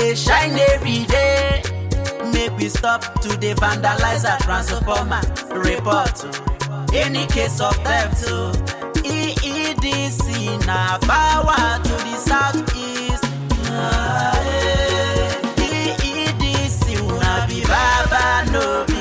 dey 0.00 0.14
shine 0.14 0.58
every 0.72 1.04
day. 1.04 1.62
Make 2.32 2.56
we 2.58 2.68
stop 2.68 3.02
to 3.22 3.36
dey 3.36 3.54
vandalize 3.54 4.24
our 4.30 4.38
transformer. 4.46 5.20
Report 5.68 6.16
oh. 6.24 6.86
any 6.94 7.26
case 7.26 7.60
of 7.60 7.74
theft 7.84 8.24
oh. 8.28 8.52
EEDC 9.04 10.66
now 10.66 10.98
power 11.12 11.82
to 11.86 11.94
the 12.06 12.16
southeast. 12.16 13.24
EEDC 15.66 16.84
be 17.48 17.60
baba 17.70 18.50
no 18.52 18.84
be. 18.86 19.00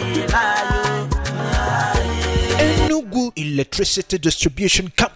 Enugu 2.59 3.31
Electricity 3.35 4.17
Distribution 4.17 4.89
Company 4.95 5.08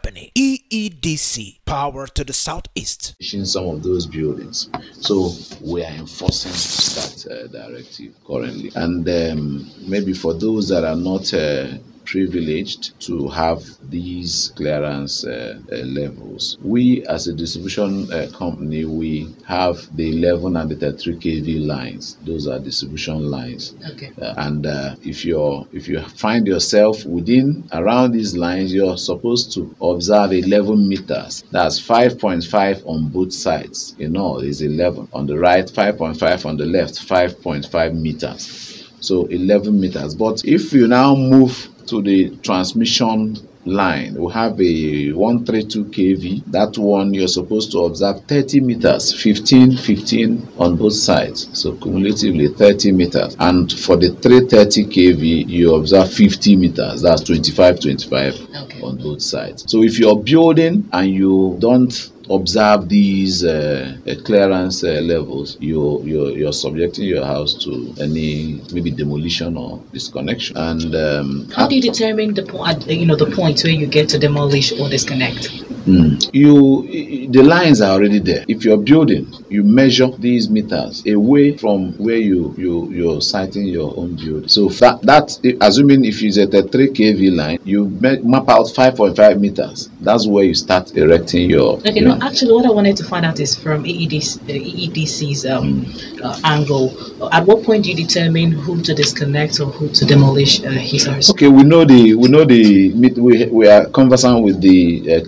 EEDC 0.73 1.59
power 1.65 2.07
to 2.07 2.23
the 2.23 2.33
southeast. 2.33 3.13
some 3.45 3.67
of 3.67 3.83
those 3.83 4.07
buildings. 4.07 4.69
So 4.93 5.31
we 5.61 5.83
are 5.83 5.91
enforcing 5.91 6.51
that 6.51 7.27
uh, 7.29 7.47
directive 7.47 8.15
currently. 8.25 8.71
And 8.75 9.07
um, 9.07 9.71
maybe 9.87 10.13
for 10.13 10.33
those 10.33 10.69
that 10.69 10.83
are 10.83 10.95
not 10.95 11.31
uh, 11.31 11.77
privileged 12.05 12.99
to 13.01 13.27
have 13.29 13.63
these 13.89 14.53
clearance 14.55 15.25
uh, 15.25 15.59
uh, 15.71 15.75
levels, 15.77 16.57
we 16.63 17.05
as 17.07 17.27
a 17.27 17.33
distribution 17.33 18.11
uh, 18.11 18.27
company, 18.33 18.85
we 18.85 19.33
have 19.47 19.95
the 19.95 20.17
11 20.17 20.55
and 20.55 20.69
the 20.69 20.75
33 20.75 21.15
kV 21.17 21.65
lines. 21.65 22.17
Those 22.25 22.47
are 22.47 22.59
distribution 22.59 23.29
lines. 23.29 23.75
Okay. 23.91 24.11
Uh, 24.21 24.33
and 24.37 24.65
uh, 24.65 24.95
if 25.03 25.25
you're 25.25 25.67
if 25.71 25.87
you 25.87 26.01
find 26.01 26.47
yourself 26.47 27.05
within 27.05 27.67
around 27.71 28.11
these 28.11 28.35
lines 28.35 28.73
you're 28.73 28.97
supposed 28.97 29.51
to 29.53 29.75
observe 29.81 30.31
11 30.31 30.87
meters 30.87 31.43
that's 31.51 31.79
5.5 31.79 32.85
on 32.85 33.09
both 33.09 33.33
sides 33.33 33.95
in 33.99 34.17
all 34.17 34.39
is 34.39 34.61
11 34.61 35.07
on 35.13 35.25
the 35.25 35.37
right 35.37 35.65
5.5 35.65 36.45
on 36.45 36.57
the 36.57 36.65
left 36.65 36.95
5.5 36.95 37.99
meters 37.99 38.89
so 38.99 39.25
11 39.25 39.79
meters 39.79 40.15
but 40.15 40.43
if 40.45 40.73
you 40.73 40.87
now 40.87 41.15
move 41.15 41.69
to 41.87 42.01
the 42.01 42.35
transmission 42.37 43.37
line. 43.65 44.13
We 44.15 44.31
have 44.33 44.59
a 44.59 45.11
132 45.13 45.85
kv 45.85 46.43
that 46.51 46.77
one 46.77 47.13
you're 47.13 47.27
supposed 47.29 47.71
to 47.71 47.79
observe 47.79 48.21
30 48.25 48.59
meters 48.59 49.13
15 49.21 49.77
15 49.77 50.47
on 50.57 50.75
both 50.75 50.93
sides. 50.93 51.47
So 51.53 51.73
cumulatively 51.77 52.49
30 52.49 52.91
meters. 52.91 53.35
And 53.39 53.71
for 53.71 53.95
the 53.95 54.09
330 54.15 54.85
kv 54.85 55.47
you 55.49 55.75
observe 55.75 56.11
50 56.13 56.55
meters. 56.57 57.01
That's 57.01 57.21
25 57.23 57.79
25 57.79 58.33
Okay. 58.63 58.81
on 58.81 58.97
both 58.97 59.21
sides. 59.21 59.63
So 59.71 59.83
if 59.83 59.97
you're 59.97 60.21
building 60.21 60.87
and 60.91 61.09
you 61.09 61.55
don't 61.59 62.11
observe 62.29 62.87
these 62.89 63.43
uh, 63.43 63.97
uh, 64.07 64.15
clearance 64.23 64.83
uh, 64.83 65.01
levels 65.01 65.57
you're, 65.59 66.01
you're 66.03 66.29
you're 66.31 66.53
subjecting 66.53 67.05
your 67.05 67.25
house 67.25 67.53
to 67.53 67.93
any 67.99 68.61
maybe 68.71 68.91
demolition 68.91 69.57
or 69.57 69.81
disconnection 69.91 70.55
and 70.57 70.95
um, 70.95 71.49
How 71.55 71.67
do 71.67 71.75
you 71.75 71.81
determine 71.81 72.33
the 72.33 72.43
point? 72.43 72.87
You 72.87 73.05
know, 73.05 73.15
the 73.15 73.29
point 73.29 73.63
where 73.63 73.73
you 73.73 73.87
get 73.87 74.09
to 74.09 74.17
demolish 74.17 74.71
or 74.79 74.89
disconnect. 74.89 75.72
Mm. 75.85 76.29
You, 76.33 77.27
the 77.29 77.43
lines 77.43 77.81
are 77.81 77.91
already 77.91 78.19
there. 78.19 78.45
If 78.47 78.63
you're 78.63 78.77
building, 78.77 79.31
you 79.49 79.63
measure 79.63 80.07
these 80.17 80.49
meters 80.49 81.05
away 81.05 81.57
from 81.57 81.93
where 81.93 82.17
you 82.17 82.53
you 82.57 82.89
you're 82.91 83.21
siting 83.21 83.65
your 83.67 83.93
own 83.97 84.15
building. 84.15 84.47
So 84.47 84.69
that 84.69 85.01
that 85.03 85.39
assuming 85.61 86.05
if 86.05 86.21
it's 86.23 86.37
at 86.37 86.53
a 86.53 86.63
3 86.63 86.89
kV 86.89 87.35
line, 87.35 87.59
you 87.63 87.89
map 87.89 88.49
out 88.49 88.67
5.5 88.67 89.39
meters. 89.39 89.89
That's 90.01 90.27
where 90.27 90.43
you 90.43 90.53
start 90.53 90.95
erecting 90.95 91.49
your. 91.49 91.77
Okay, 91.79 91.99
your- 91.99 92.17
no, 92.17 92.25
actually, 92.27 92.53
what 92.53 92.65
I 92.65 92.69
wanted 92.71 92.97
to 92.97 93.03
find 93.03 93.25
out 93.25 93.39
is 93.39 93.55
from 93.55 93.83
EEDC, 93.83 94.37
uh, 94.41 94.53
EEDC's 94.53 95.45
um, 95.45 95.85
uh, 96.23 96.39
angle. 96.43 96.91
At 97.31 97.45
what 97.45 97.63
point 97.63 97.83
do 97.85 97.91
you 97.91 97.95
determine 97.95 98.51
who 98.51 98.81
to 98.81 98.93
disconnect 98.93 99.59
or 99.59 99.67
who 99.67 99.89
to 99.89 100.05
demolish 100.05 100.63
uh, 100.63 100.69
his? 100.69 101.29
Okay, 101.31 101.47
we 101.47 101.63
know 101.63 101.85
the 101.85 102.13
we 102.15 102.27
know 102.29 102.45
the 102.45 102.91
we 102.93 103.45
we 103.47 103.67
are 103.67 103.85
conversant 103.87 104.43
with 104.43 104.61
the 104.61 105.15
uh, 105.15 105.19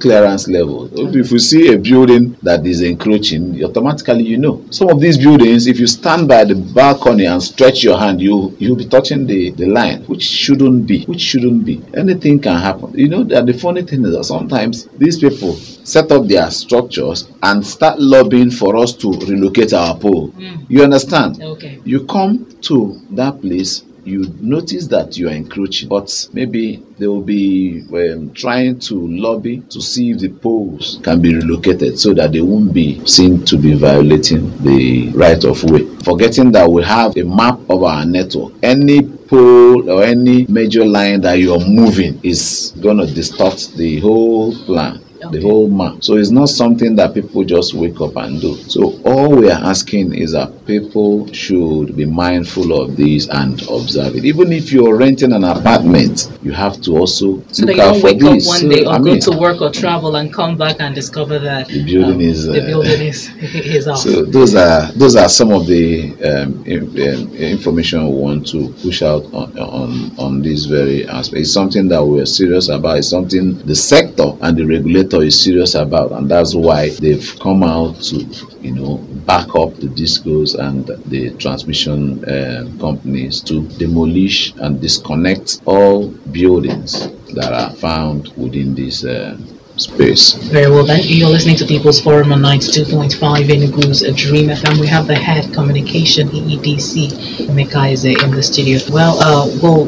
clearance 0.46 0.92
level. 0.92 1.16
If 1.16 1.32
you 1.32 1.40
see 1.40 1.74
a 1.74 1.78
building 1.78 2.38
that 2.44 2.66
is 2.66 2.82
encroaching, 2.82 3.64
automatically 3.64 4.24
you 4.24 4.38
know. 4.38 4.64
Some 4.70 4.90
of 4.90 5.00
these 5.00 5.18
buildings, 5.18 5.68
if 5.68 5.80
you 5.80 5.88
stand 5.88 6.28
by 6.28 6.46
the 6.46 6.56
balcony 6.56 7.26
and 7.26 7.42
stretch 7.42 7.84
your 7.84 7.98
hand, 7.98 8.22
you 8.22 8.56
you'll 8.60 8.76
be 8.76 8.86
touching 8.86 9.26
the 9.28 9.52
the 9.52 9.66
line, 9.66 10.04
which 10.04 10.24
shouldn't 10.24 10.88
be. 10.88 11.06
Which 11.06 11.22
shouldn't 11.22 11.66
be. 11.66 11.82
Anything 11.96 12.40
can 12.40 12.58
happen. 12.58 12.94
You 12.98 13.10
know 13.10 13.24
that 13.24 13.46
the 13.46 13.54
funny 13.54 13.84
thing 13.84 14.06
is 14.06 14.16
that 14.16 14.24
sometimes 14.24 14.86
these 14.98 15.20
people 15.20 15.54
set 15.54 16.12
up 16.12 16.28
their 16.28 16.50
structures 16.52 17.30
and 17.44 17.66
start 17.66 18.00
lobbying 18.00 18.52
for 18.52 18.76
us 18.76 18.94
to 18.94 19.12
relocate 19.12 19.74
our 19.74 19.98
pole. 19.98 20.28
Hmm. 20.30 20.64
You 20.68 20.84
understand? 20.84 21.42
Okay. 21.42 21.80
You 21.86 22.06
come 22.06 22.48
to 22.62 23.00
that 23.12 23.42
place, 23.42 23.84
you 24.06 24.32
notice 24.40 24.88
that 24.88 25.18
you 25.18 25.28
are 25.28 25.34
encroaching, 25.34 25.90
but 25.90 26.30
maybe 26.32 26.84
they 26.98 27.08
will 27.08 27.22
be 27.22 27.84
um, 27.94 28.32
trying 28.34 28.80
to 28.80 28.96
lobby 28.96 29.62
to 29.70 29.82
see 29.82 30.12
if 30.12 30.20
the 30.20 30.30
poles 30.30 31.00
can 31.04 31.22
be 31.22 31.36
relocated 31.36 32.00
so 32.00 32.14
that 32.14 32.32
they 32.32 32.42
won't 32.42 32.74
be 32.74 33.06
seen 33.06 33.44
to 33.46 33.58
be 33.58 33.74
violating 33.74 34.56
the 34.64 35.10
right 35.16 35.44
of 35.44 35.64
way. 35.66 35.86
Forgetting 36.04 36.52
that 36.52 36.70
we 36.70 36.84
have 36.84 37.18
a 37.18 37.24
map 37.24 37.60
of 37.70 37.84
our 37.84 38.06
network. 38.06 38.54
Any 38.62 39.02
pole 39.02 39.90
or 39.90 40.04
any 40.04 40.46
major 40.48 40.86
line 40.86 41.22
that 41.22 41.40
you're 41.40 41.66
moving 41.66 42.20
is 42.24 42.74
going 42.82 42.98
to 42.98 43.08
distort 43.08 43.72
the 43.76 44.00
whole 44.00 44.54
plan 44.66 45.02
the 45.32 45.42
whole 45.42 45.68
map. 45.70 46.04
So 46.04 46.18
it's 46.18 46.30
not 46.30 46.50
something 46.50 46.96
that 46.98 47.14
people 47.14 47.44
just 47.44 47.74
wake 47.74 48.00
up 48.02 48.16
and 48.18 48.40
do. 48.40 48.56
So 48.70 49.00
all 49.04 49.36
we 49.36 49.50
are 49.50 49.64
asking 49.64 50.14
is 50.14 50.34
that 50.34 50.52
people 50.66 51.32
should 51.34 51.96
be 51.96 52.06
mindful 52.06 52.80
of 52.82 52.96
this 52.96 53.28
and 53.30 53.62
observe 53.70 54.16
it. 54.16 54.26
Even 54.26 54.52
if 54.52 54.72
you're 54.72 54.96
renting 54.98 55.34
an 55.34 55.44
apartment, 55.44 56.32
you 56.42 56.52
have 56.52 56.82
to 56.82 56.98
also 56.98 57.42
So 57.52 57.66
look 57.66 57.80
out 57.80 57.98
for 57.98 58.08
wake 58.08 58.24
up 58.24 58.34
this. 58.34 58.48
one 58.48 58.60
So, 58.62 58.70
day 58.70 58.86
or 58.86 58.94
I 58.94 58.98
go 58.98 59.04
mean, 59.04 59.20
to 59.22 59.32
work 59.38 59.62
or 59.62 59.70
travel 59.72 60.16
and 60.16 60.34
come 60.34 60.58
back 60.58 60.78
and 60.80 60.94
discover 60.96 61.40
that 61.40 61.68
The 61.68 61.84
building 61.84 62.22
is, 62.22 62.46
the 62.46 62.64
uh, 62.64 62.66
building 62.66 63.02
is 63.02 63.30
is 63.42 63.88
off. 63.88 64.00
So 64.00 64.26
those 64.26 64.56
are 64.56 64.92
those 64.94 65.16
are 65.16 65.30
some 65.30 65.52
of 65.52 65.68
the 65.68 66.12
um, 66.24 66.64
um, 66.66 67.36
information 67.36 68.08
we 68.08 68.16
want 68.16 68.48
to 68.48 68.70
push 68.82 69.02
out 69.02 69.24
on, 69.34 69.58
on 69.60 70.12
on 70.20 70.42
this 70.42 70.66
very 70.66 71.08
aspect. 71.08 71.42
It's 71.42 71.52
something 71.54 71.88
that 71.90 72.04
we're 72.04 72.26
serious 72.26 72.70
about. 72.70 72.98
It's 72.98 73.10
something 73.10 73.58
the 73.66 73.76
sector 73.76 74.34
and 74.42 74.58
the 74.58 74.66
regulator 74.66 75.22
is 75.22 75.40
serious 75.42 75.76
about, 75.76 76.12
and 76.12 76.30
that's 76.30 76.56
why 76.56 76.90
they've 76.90 77.36
come 77.40 77.64
out 77.64 78.02
to 78.10 78.18
you 78.62 78.74
know 78.74 78.98
back 79.26 79.48
up 79.56 79.74
the 79.76 79.88
discos 79.88 80.56
and 80.68 80.88
the 81.10 81.32
transmission 81.44 82.24
um 82.36 82.80
companies 82.80 83.42
to 83.42 83.68
demolish 83.84 84.54
and 84.64 84.82
disconnect 84.82 85.62
all 85.66 86.08
buildings 86.32 87.10
that 87.34 87.52
are 87.54 87.72
found 87.76 88.32
within 88.38 88.76
this 88.76 89.04
uh, 89.04 89.38
space. 89.78 90.34
Very 90.36 90.72
well 90.72 90.86
then. 90.86 91.02
You're 91.04 91.30
listening 91.30 91.58
to 91.58 91.66
People's 91.66 92.00
Forum 92.00 92.32
on 92.32 92.40
92.5 92.42 93.50
Enugu's 93.50 94.04
a 94.04 94.12
Dream 94.14 94.48
FM. 94.48 94.80
We 94.80 94.88
have 94.88 95.08
the 95.08 95.16
head 95.16 95.54
communication 95.54 96.30
EEDC, 96.30 97.50
uh, 97.50 98.26
in 98.26 98.32
the 98.32 98.44
studio. 98.44 98.76
As 98.76 98.90
well, 98.90 99.20
uh, 99.20 99.48
well, 99.62 99.86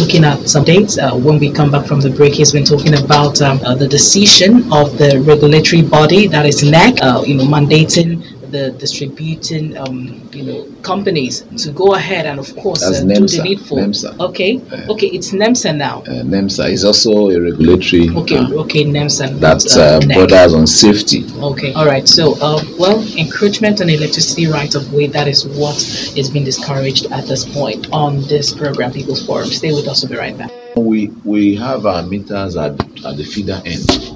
looking 0.00 0.24
at 0.24 0.48
some 0.48 0.64
dates, 0.64 0.98
uh, 0.98 1.14
when 1.14 1.38
we 1.38 1.50
come 1.52 1.70
back 1.70 1.86
from 1.86 2.00
the 2.00 2.10
break, 2.10 2.34
he's 2.34 2.52
been 2.52 2.64
talking 2.64 2.94
about 3.02 3.40
um, 3.42 3.60
uh, 3.64 3.74
the 3.74 3.88
decision 3.88 4.72
of 4.72 4.96
the 4.98 5.22
regulatory 5.26 5.82
body, 5.82 6.26
that 6.28 6.46
is 6.46 6.62
NEC, 6.62 7.02
uh, 7.02 7.22
you 7.26 7.34
know, 7.34 7.44
mandating 7.44 8.24
the 8.56 8.70
distributing, 8.84 9.76
um, 9.76 9.98
you 10.32 10.44
know, 10.48 10.60
companies 10.82 11.34
to 11.62 11.68
go 11.72 11.94
ahead 11.94 12.24
and, 12.26 12.38
of 12.38 12.48
course, 12.56 12.82
uh, 12.82 12.90
do 13.02 13.26
the 13.26 13.42
needful. 13.42 13.76
NEMSA. 13.78 14.10
Okay, 14.28 14.52
okay, 14.92 15.08
it's 15.16 15.30
NEMSA 15.32 15.76
now. 15.76 15.96
Uh, 16.00 16.22
NEMSA 16.34 16.70
is 16.70 16.84
also 16.84 17.30
a 17.30 17.40
regulatory 17.48 18.08
Okay, 18.22 18.38
uh, 18.38 18.62
okay, 18.62 18.84
NEMSA. 18.84 19.24
that 19.40 19.60
not, 19.64 19.76
uh, 19.76 20.14
borders 20.14 20.54
on 20.54 20.66
safety. 20.66 21.20
Okay, 21.50 21.72
all 21.74 21.86
right. 21.86 22.08
So, 22.08 22.34
uh, 22.40 22.62
well, 22.78 22.98
encroachment 23.16 23.80
on 23.82 23.88
electricity 23.90 24.46
right 24.46 24.74
of 24.74 24.92
way, 24.92 25.06
that 25.08 25.28
is 25.28 25.46
what 25.46 25.76
is 26.16 26.30
being 26.30 26.44
discouraged 26.44 27.06
at 27.12 27.26
this 27.26 27.44
point 27.44 27.88
on 27.92 28.22
this 28.32 28.54
program, 28.54 28.92
People's 28.92 29.24
Forum. 29.26 29.48
Stay 29.48 29.72
with 29.72 29.86
us, 29.88 30.02
we'll 30.02 30.12
be 30.12 30.18
right 30.18 30.36
back. 30.38 30.50
We 30.76 31.08
we 31.24 31.56
have 31.56 31.86
our 31.86 32.02
meters 32.02 32.56
at, 32.56 32.72
at 33.04 33.14
the 33.16 33.24
feeder 33.24 33.60
end. 33.64 34.15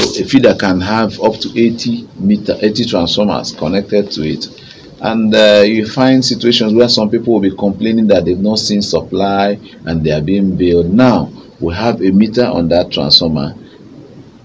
A 0.00 0.24
feeder 0.24 0.54
can 0.54 0.80
have 0.80 1.20
up 1.20 1.34
to 1.40 1.48
80 1.58 2.08
meter 2.16 2.56
80 2.60 2.84
transformers 2.86 3.52
connected 3.52 4.10
to 4.12 4.22
it. 4.22 4.46
And 5.00 5.34
uh, 5.34 5.62
you 5.64 5.86
find 5.86 6.24
situations 6.24 6.74
where 6.74 6.88
some 6.88 7.10
people 7.10 7.34
will 7.34 7.40
be 7.40 7.56
complaining 7.56 8.06
that 8.08 8.24
they've 8.24 8.38
not 8.38 8.58
seen 8.58 8.82
supply 8.82 9.58
and 9.86 10.04
they 10.04 10.10
are 10.10 10.20
being 10.20 10.56
billed. 10.56 10.92
Now 10.92 11.32
we 11.60 11.74
have 11.74 12.02
a 12.02 12.10
meter 12.10 12.46
on 12.46 12.68
that 12.68 12.90
transformer 12.90 13.54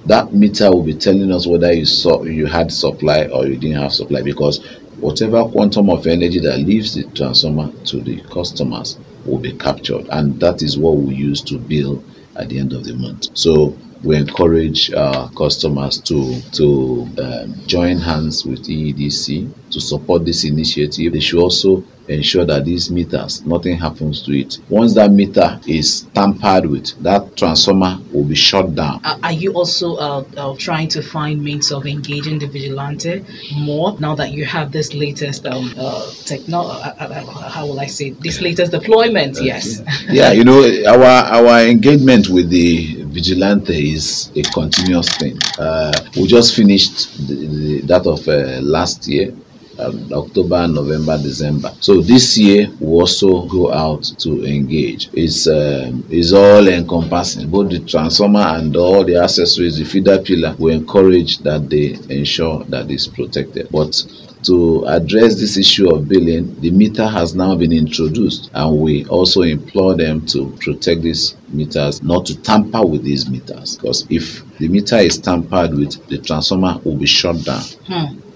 that 0.06 0.34
meter 0.34 0.72
will 0.72 0.84
be 0.84 0.94
telling 0.94 1.32
us 1.32 1.48
whether 1.48 1.74
you 1.74 1.86
saw 1.86 2.24
you 2.24 2.46
had 2.46 2.72
supply 2.72 3.26
or 3.28 3.48
you 3.48 3.58
didn't 3.58 3.82
have 3.82 3.92
supply 3.92 4.22
because 4.22 4.64
whatever 5.00 5.44
quantum 5.46 5.90
of 5.90 6.06
energy 6.06 6.40
that 6.40 6.60
leaves 6.60 6.94
the 6.94 7.04
transformer 7.16 7.72
to 7.86 8.00
the 8.02 8.22
customers 8.32 9.00
will 9.26 9.40
be 9.40 9.52
captured 9.54 10.06
and 10.12 10.40
that 10.40 10.62
is 10.62 10.78
what 10.78 10.96
we 10.98 11.16
use 11.16 11.42
to 11.42 11.58
bill 11.58 12.04
at 12.36 12.50
the 12.50 12.60
end 12.60 12.72
of 12.74 12.84
the 12.84 12.94
month 12.94 13.28
so 13.34 13.76
we 14.04 14.16
encourage 14.18 14.94
our 14.94 15.30
customers 15.32 16.00
to 16.02 16.42
to 16.52 17.08
um, 17.18 17.56
join 17.66 17.98
hands 17.98 18.46
with 18.46 18.68
EEDC 18.68 19.72
to 19.72 19.80
support 19.82 20.26
this 20.26 20.44
initiative. 20.44 21.14
They 21.14 21.20
should 21.20 21.42
also 21.42 21.84
ensure 22.08 22.46
that 22.46 22.66
these 22.66 22.92
meters 22.92 23.44
nothing 23.46 23.78
happens 23.78 24.22
to 24.24 24.38
it. 24.38 24.60
Once 24.70 24.94
that 24.94 25.12
meter 25.12 25.60
is 25.68 26.02
tampered 26.14 26.66
with, 26.68 26.92
that 27.02 27.36
transformer 27.36 27.98
will 28.14 28.24
be 28.24 28.36
shut 28.36 28.76
down. 28.76 29.02
Are 29.04 29.18
are 29.24 29.32
you 29.32 29.54
also 29.54 29.96
uh, 29.96 30.24
uh, 30.38 30.56
trying 30.58 30.88
to 30.90 31.02
find 31.02 31.44
means 31.44 31.72
of 31.72 31.86
engaging 31.86 32.40
the 32.40 32.48
vigilante 32.48 33.26
more 33.56 33.98
now 34.00 34.16
that 34.16 34.32
you 34.32 34.46
have 34.46 34.72
this 34.72 34.94
latest 34.94 35.46
um, 35.46 35.74
uh, 35.78 36.12
techno? 36.26 36.62
Uh, 36.62 36.94
uh, 37.00 37.04
uh, 37.06 37.50
how 37.50 37.66
will 37.66 37.80
I 37.80 37.88
say 37.88 38.12
this 38.12 38.42
latest 38.42 38.72
deployment? 38.72 39.42
Yes. 39.42 39.82
yeah, 40.10 40.32
you 40.32 40.44
know, 40.44 40.62
our 40.88 41.04
our 41.04 41.66
engagement 41.66 42.30
with 42.30 42.50
the 42.50 43.05
vigilante 43.16 43.94
is 43.94 44.30
a 44.36 44.44
continuous 44.44 45.10
thing. 45.18 45.38
Uh, 45.58 45.94
we 46.18 46.28
just 46.28 46.54
finished 46.54 47.18
the, 47.28 47.36
the, 47.48 47.82
that 47.82 48.06
of 48.06 48.28
uh, 48.28 48.60
last 48.62 49.08
year. 49.08 49.34
Um, 49.78 50.10
October, 50.14 50.70
November, 50.70 51.18
December. 51.18 51.70
So 51.82 52.00
this 52.00 52.38
year 52.38 52.70
we 52.80 52.88
also 52.88 53.46
go 53.46 53.74
out 53.74 54.04
to 54.20 54.46
engage. 54.46 55.10
It's 55.12 55.48
um, 55.48 56.06
it's 56.10 56.32
all 56.32 56.66
encompassing, 56.66 57.50
both 57.50 57.72
the 57.72 57.80
transformer 57.80 58.40
and 58.40 58.74
all 58.78 59.04
the 59.04 59.18
accessories, 59.18 59.78
the 59.78 59.84
feeder 59.84 60.20
pillar. 60.20 60.56
We 60.58 60.72
encourage 60.74 61.40
that 61.40 61.70
they 61.70 61.98
ensure 62.10 62.64
that 62.70 62.90
it's 62.90 63.08
protected. 63.08 63.68
But 63.70 64.02
to 64.44 64.86
address 64.88 65.38
this 65.42 65.58
issue 65.58 65.94
of 65.94 66.08
billing, 66.08 66.58
the 66.62 66.72
meter 66.72 67.08
has 67.08 67.36
now 67.36 67.54
been 67.56 67.74
introduced, 67.74 68.50
and 68.54 68.80
we 68.80 69.06
also 69.08 69.42
implore 69.42 69.94
them 69.96 70.26
to 70.28 70.56
protect 70.62 71.02
these 71.02 71.36
meters, 71.50 72.02
not 72.04 72.26
to 72.28 72.42
tamper 72.42 72.86
with 72.86 73.04
these 73.04 73.30
meters. 73.30 73.78
Because 73.78 74.06
if 74.10 74.44
the 74.58 74.68
meter 74.68 74.98
is 74.98 75.18
tampered 75.18 75.74
with, 75.74 76.06
the 76.08 76.18
transformer 76.18 76.80
will 76.84 76.96
be 76.96 77.06
shut 77.08 77.44
down 77.44 77.62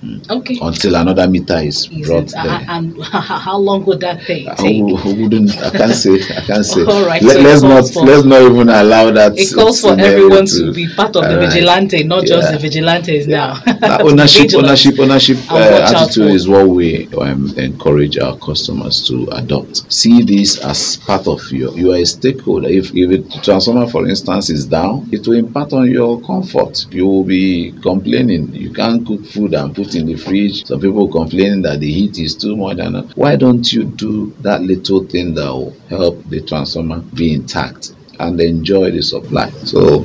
Hmm. 0.02 0.16
Okay. 0.30 0.58
until 0.62 0.96
another 0.96 1.28
meter 1.28 1.58
is 1.58 1.90
Is 1.92 2.08
brought 2.08 2.24
it, 2.24 2.34
uh, 2.36 2.62
and 2.70 3.04
how 3.04 3.58
long 3.58 3.84
would 3.84 4.00
that 4.00 4.22
take? 4.22 4.48
I 4.48 4.82
wouldn't. 5.04 5.58
I 5.62 5.70
can't 5.72 5.92
say. 5.94 6.14
I 6.38 6.40
can't 6.46 6.66
say. 6.66 6.86
All 6.86 7.06
right, 7.06 7.22
Let, 7.22 7.36
so 7.36 7.50
us 7.50 7.62
not. 7.64 7.90
for- 7.94 8.06
let's 8.06 8.24
not 8.24 8.42
even 8.44 8.70
allow 8.70 9.12
that. 9.12 9.38
It 9.38 9.54
calls 9.54 9.82
for 9.82 10.00
everyone 10.00 10.46
to, 10.46 10.72
be 10.74 10.88
part 10.88 11.18
of 11.18 11.24
the 11.24 11.32
Alright. 11.36 11.50
vigilante, 11.52 12.04
not 12.06 12.26
just 12.26 12.44
Yeah. 12.48 12.52
the 12.54 12.60
vigilantes 12.60 13.28
now. 13.28 13.60
That 13.66 13.98
To 13.98 14.06
be 14.06 14.10
ownership, 14.12 14.54
ownership, 14.56 15.00
ownership 15.00 15.38
uh, 15.52 15.92
attitude 15.94 16.32
is 16.32 16.48
what 16.48 16.66
we 16.70 17.08
um, 17.18 17.54
encourage 17.58 18.18
our 18.20 18.38
customers 18.38 19.06
to 19.10 19.28
adopt. 19.34 19.92
See 19.92 20.22
this 20.22 20.60
as 20.64 20.96
part 20.96 21.28
of 21.28 21.42
your. 21.52 21.78
You 21.78 21.92
are 21.92 21.98
a 21.98 22.06
stakeholder. 22.06 22.70
If 22.70 22.94
if 23.02 23.12
a 23.12 23.42
transformer, 23.42 23.88
for 23.88 24.08
instance, 24.08 24.50
is 24.50 24.66
down, 24.66 25.08
it 25.12 25.28
will 25.28 25.38
impact 25.38 25.74
on 25.74 25.90
your 25.90 26.22
comfort. 26.22 26.86
You 26.92 27.06
will 27.08 27.24
be 27.24 27.74
complaining. 27.82 28.54
You 28.54 28.72
can't 28.74 29.06
cook 29.06 29.26
food 29.26 29.54
and 29.54 29.76
put 29.76 29.96
in 29.96 30.06
the 30.06 30.16
fridge. 30.16 30.66
Some 30.66 30.82
people 30.82 31.08
complaining 31.08 31.62
that 31.64 31.80
the 31.80 31.92
heat 31.92 32.18
is 32.20 32.36
too 32.36 32.56
much. 32.56 32.80
And 32.80 33.12
why 33.14 33.36
don't 33.36 33.72
you 33.72 33.84
do 33.84 34.34
that 34.42 34.62
little 34.62 35.06
thing 35.06 35.34
that 35.36 35.48
will 35.48 35.76
help 35.90 36.24
the 36.30 36.42
transformer 36.42 37.00
be 37.14 37.34
intact? 37.34 37.94
And 38.20 38.40
enjoy 38.42 38.92
the 38.92 39.02
supply. 39.02 39.50
So 39.64 40.00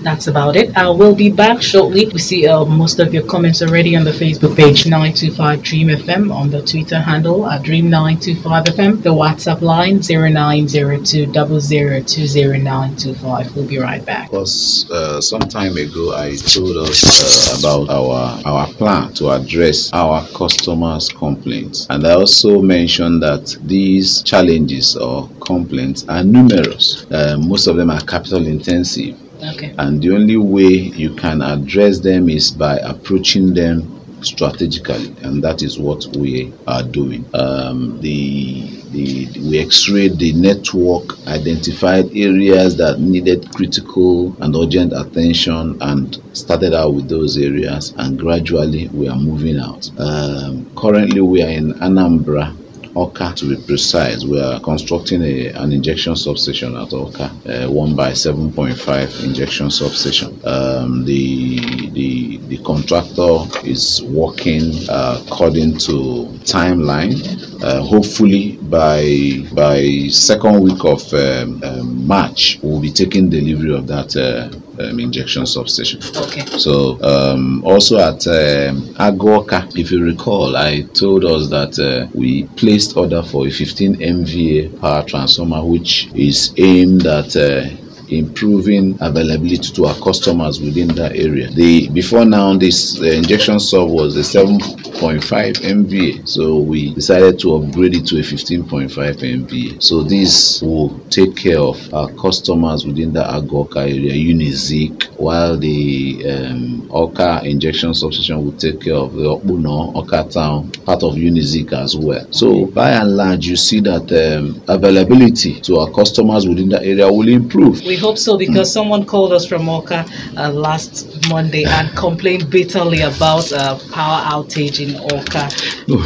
That's 0.00 0.26
about 0.26 0.56
it. 0.56 0.74
I 0.76 0.88
will 0.88 1.14
be 1.14 1.30
back 1.30 1.60
shortly. 1.60 2.06
We 2.06 2.18
see 2.18 2.46
uh, 2.46 2.64
most 2.64 2.98
of 2.98 3.12
your 3.12 3.24
comments 3.24 3.60
already 3.62 3.94
on 3.96 4.04
the 4.04 4.10
Facebook 4.10 4.56
page 4.56 4.86
925 4.86 5.62
Dream 5.62 5.88
FM, 5.88 6.34
on 6.34 6.50
the 6.50 6.62
Twitter 6.62 6.98
handle 6.98 7.46
at 7.46 7.62
Dream 7.62 7.90
925 7.90 8.64
FM, 8.64 9.02
the 9.02 9.10
WhatsApp 9.10 9.60
line 9.60 10.00
0902 10.00 11.26
0020 11.32 13.52
We'll 13.54 13.66
be 13.68 13.78
right 13.78 14.04
back. 14.04 14.30
Because 14.30 14.88
uh, 14.90 15.20
some 15.20 15.40
time 15.40 15.76
ago, 15.76 16.14
I 16.14 16.36
told 16.36 16.76
us 16.76 17.04
uh, 17.04 17.58
about 17.58 17.88
our 17.90 18.40
our 18.44 18.66
plan 18.74 19.12
to 19.14 19.30
address 19.30 19.90
our 19.92 20.26
customers' 20.28 21.08
complaints, 21.08 21.86
and 21.90 22.06
I 22.06 22.12
also 22.14 22.60
mentioned 22.60 23.22
that 23.22 23.56
these 23.64 24.22
challenges 24.22 24.96
or 24.96 25.28
complaints 25.40 26.04
are 26.08 26.24
numerous. 26.24 27.06
Uh, 27.10 27.36
most 27.58 27.66
of 27.66 27.76
them 27.76 27.90
are 27.90 28.00
capital 28.02 28.46
intensive, 28.46 29.16
Okay. 29.42 29.74
and 29.78 30.00
the 30.00 30.14
only 30.14 30.36
way 30.36 30.70
you 31.02 31.10
can 31.16 31.42
address 31.42 31.98
them 31.98 32.28
is 32.28 32.52
by 32.52 32.76
approaching 32.78 33.52
them 33.52 33.82
strategically, 34.22 35.12
and 35.24 35.42
that 35.42 35.60
is 35.62 35.76
what 35.76 36.06
we 36.16 36.52
are 36.68 36.84
doing. 36.84 37.24
Um, 37.34 37.98
the 38.00 38.78
the, 38.92 39.26
we 39.50 39.58
x-rayed 39.58 40.18
the 40.18 40.32
network, 40.34 41.18
identified 41.26 42.06
areas 42.16 42.76
that 42.76 43.00
needed 43.00 43.50
critical 43.56 44.34
and 44.40 44.54
urgent 44.54 44.92
attention, 44.92 45.76
and 45.80 46.16
started 46.32 46.74
out 46.74 46.94
with 46.94 47.08
those 47.08 47.36
areas. 47.36 47.92
And 47.98 48.16
gradually, 48.18 48.86
we 48.88 49.08
are 49.08 49.18
moving 49.18 49.58
out. 49.58 49.90
Um, 49.98 50.70
currently, 50.76 51.20
we 51.22 51.42
are 51.42 51.50
in 51.50 51.74
Anambra. 51.74 52.54
Awka 52.98 53.34
to 53.36 53.44
be 53.48 53.56
precise, 53.66 54.24
we 54.24 54.40
are 54.40 54.58
constructing 54.60 55.22
a, 55.22 55.48
an 55.62 55.72
injection 55.72 56.16
substation 56.16 56.76
at 56.76 56.88
Awka, 56.88 57.26
uh, 57.66 57.70
one 57.70 57.94
by 57.94 58.10
7.5 58.10 59.24
injection 59.24 59.70
substation. 59.70 60.28
Um, 60.44 61.04
the, 61.04 61.90
the 61.90 62.38
the 62.48 62.58
contractor 62.58 63.36
is 63.64 64.02
working 64.04 64.72
uh, 64.88 65.22
according 65.26 65.78
to 65.86 66.26
timeline. 66.44 67.16
Uh, 67.62 67.82
hopefully 67.82 68.56
by 68.62 69.44
by 69.52 70.08
second 70.08 70.60
week 70.60 70.82
of 70.84 71.02
um, 71.14 71.62
um, 71.62 72.06
March, 72.06 72.58
we'll 72.62 72.80
be 72.80 72.90
taking 72.90 73.28
delivery 73.28 73.74
of 73.74 73.86
that 73.86 74.16
uh, 74.16 74.48
um, 74.80 75.00
injection 75.00 75.46
substation. 75.46 76.00
Okay. 76.16 76.44
So 76.58 77.00
um, 77.02 77.64
also 77.64 77.98
at 77.98 78.26
um, 78.26 78.82
Agu-Awka, 78.94 79.76
if 79.76 79.90
you 79.90 80.02
recall, 80.04 80.56
I 80.56 80.82
told 80.94 81.24
us 81.24 81.48
that 81.50 81.78
uh, 81.78 82.08
we 82.14 82.44
placed 82.56 82.96
order 82.96 83.22
for 83.22 83.46
a 83.46 83.50
15 83.50 83.96
MVA 83.96 84.80
power 84.80 85.04
transformer, 85.04 85.64
which 85.64 86.08
is 86.14 86.52
aimed 86.56 87.06
at 87.06 87.36
uh, 87.36 87.68
improving 88.10 88.96
availability 89.00 89.72
to 89.72 89.86
our 89.86 89.94
customers 89.96 90.60
within 90.60 90.88
that 90.88 91.16
area. 91.16 91.50
The 91.50 91.88
before 91.88 92.24
now, 92.24 92.56
this 92.56 93.00
uh, 93.00 93.04
injection 93.04 93.58
sub 93.60 93.90
was 93.90 94.16
a 94.16 94.38
7.5 94.38 95.20
MVA, 95.56 96.28
so 96.28 96.58
we 96.58 96.94
decided 96.94 97.38
to 97.40 97.54
upgrade 97.56 97.94
it 97.96 98.06
to 98.06 98.16
a 98.16 98.22
15.5 98.22 98.88
MVA. 98.90 99.82
So 99.82 100.02
this 100.02 100.62
will 100.62 100.98
take 101.10 101.36
care 101.36 101.58
of 101.60 101.92
our 101.94 102.10
customers 102.12 102.86
within 102.86 103.12
the 103.12 103.22
Agu-Awka 103.22 103.76
area, 103.82 104.12
Unizik, 104.12 105.04
while 105.18 105.56
the 105.56 106.24
um, 106.28 106.88
Awka 106.90 107.44
injection 107.44 107.94
substation 107.94 108.44
will 108.44 108.52
take 108.52 108.80
care 108.82 108.94
of 108.94 109.12
the 109.14 109.24
Okpuno, 109.24 109.94
Awka 109.94 110.32
town, 110.32 110.70
part 110.84 111.02
of 111.02 111.14
Unizik 111.14 111.72
as 111.72 111.96
well. 111.96 112.26
So 112.30 112.66
by 112.66 112.90
and 112.90 113.16
large, 113.16 113.46
you 113.46 113.56
see 113.56 113.80
that 113.80 114.10
um, 114.12 114.62
availability 114.68 115.60
to 115.62 115.78
our 115.78 115.90
customers 115.90 116.46
within 116.48 116.68
the 116.68 116.82
area 116.82 117.10
will 117.10 117.28
improve. 117.28 117.80
We 117.84 117.97
hope 117.98 118.18
so 118.18 118.36
because 118.38 118.72
someone 118.72 119.04
called 119.04 119.32
us 119.32 119.46
from 119.46 119.62
Awka 119.62 120.08
uh, 120.36 120.52
last 120.52 121.28
Monday 121.28 121.64
and 121.64 121.94
complained 121.96 122.50
bitterly 122.50 123.02
about 123.02 123.52
uh, 123.52 123.78
power 123.92 124.22
outage 124.24 124.80
in 124.80 124.94
Awka. 125.10 125.88
No, 125.88 125.96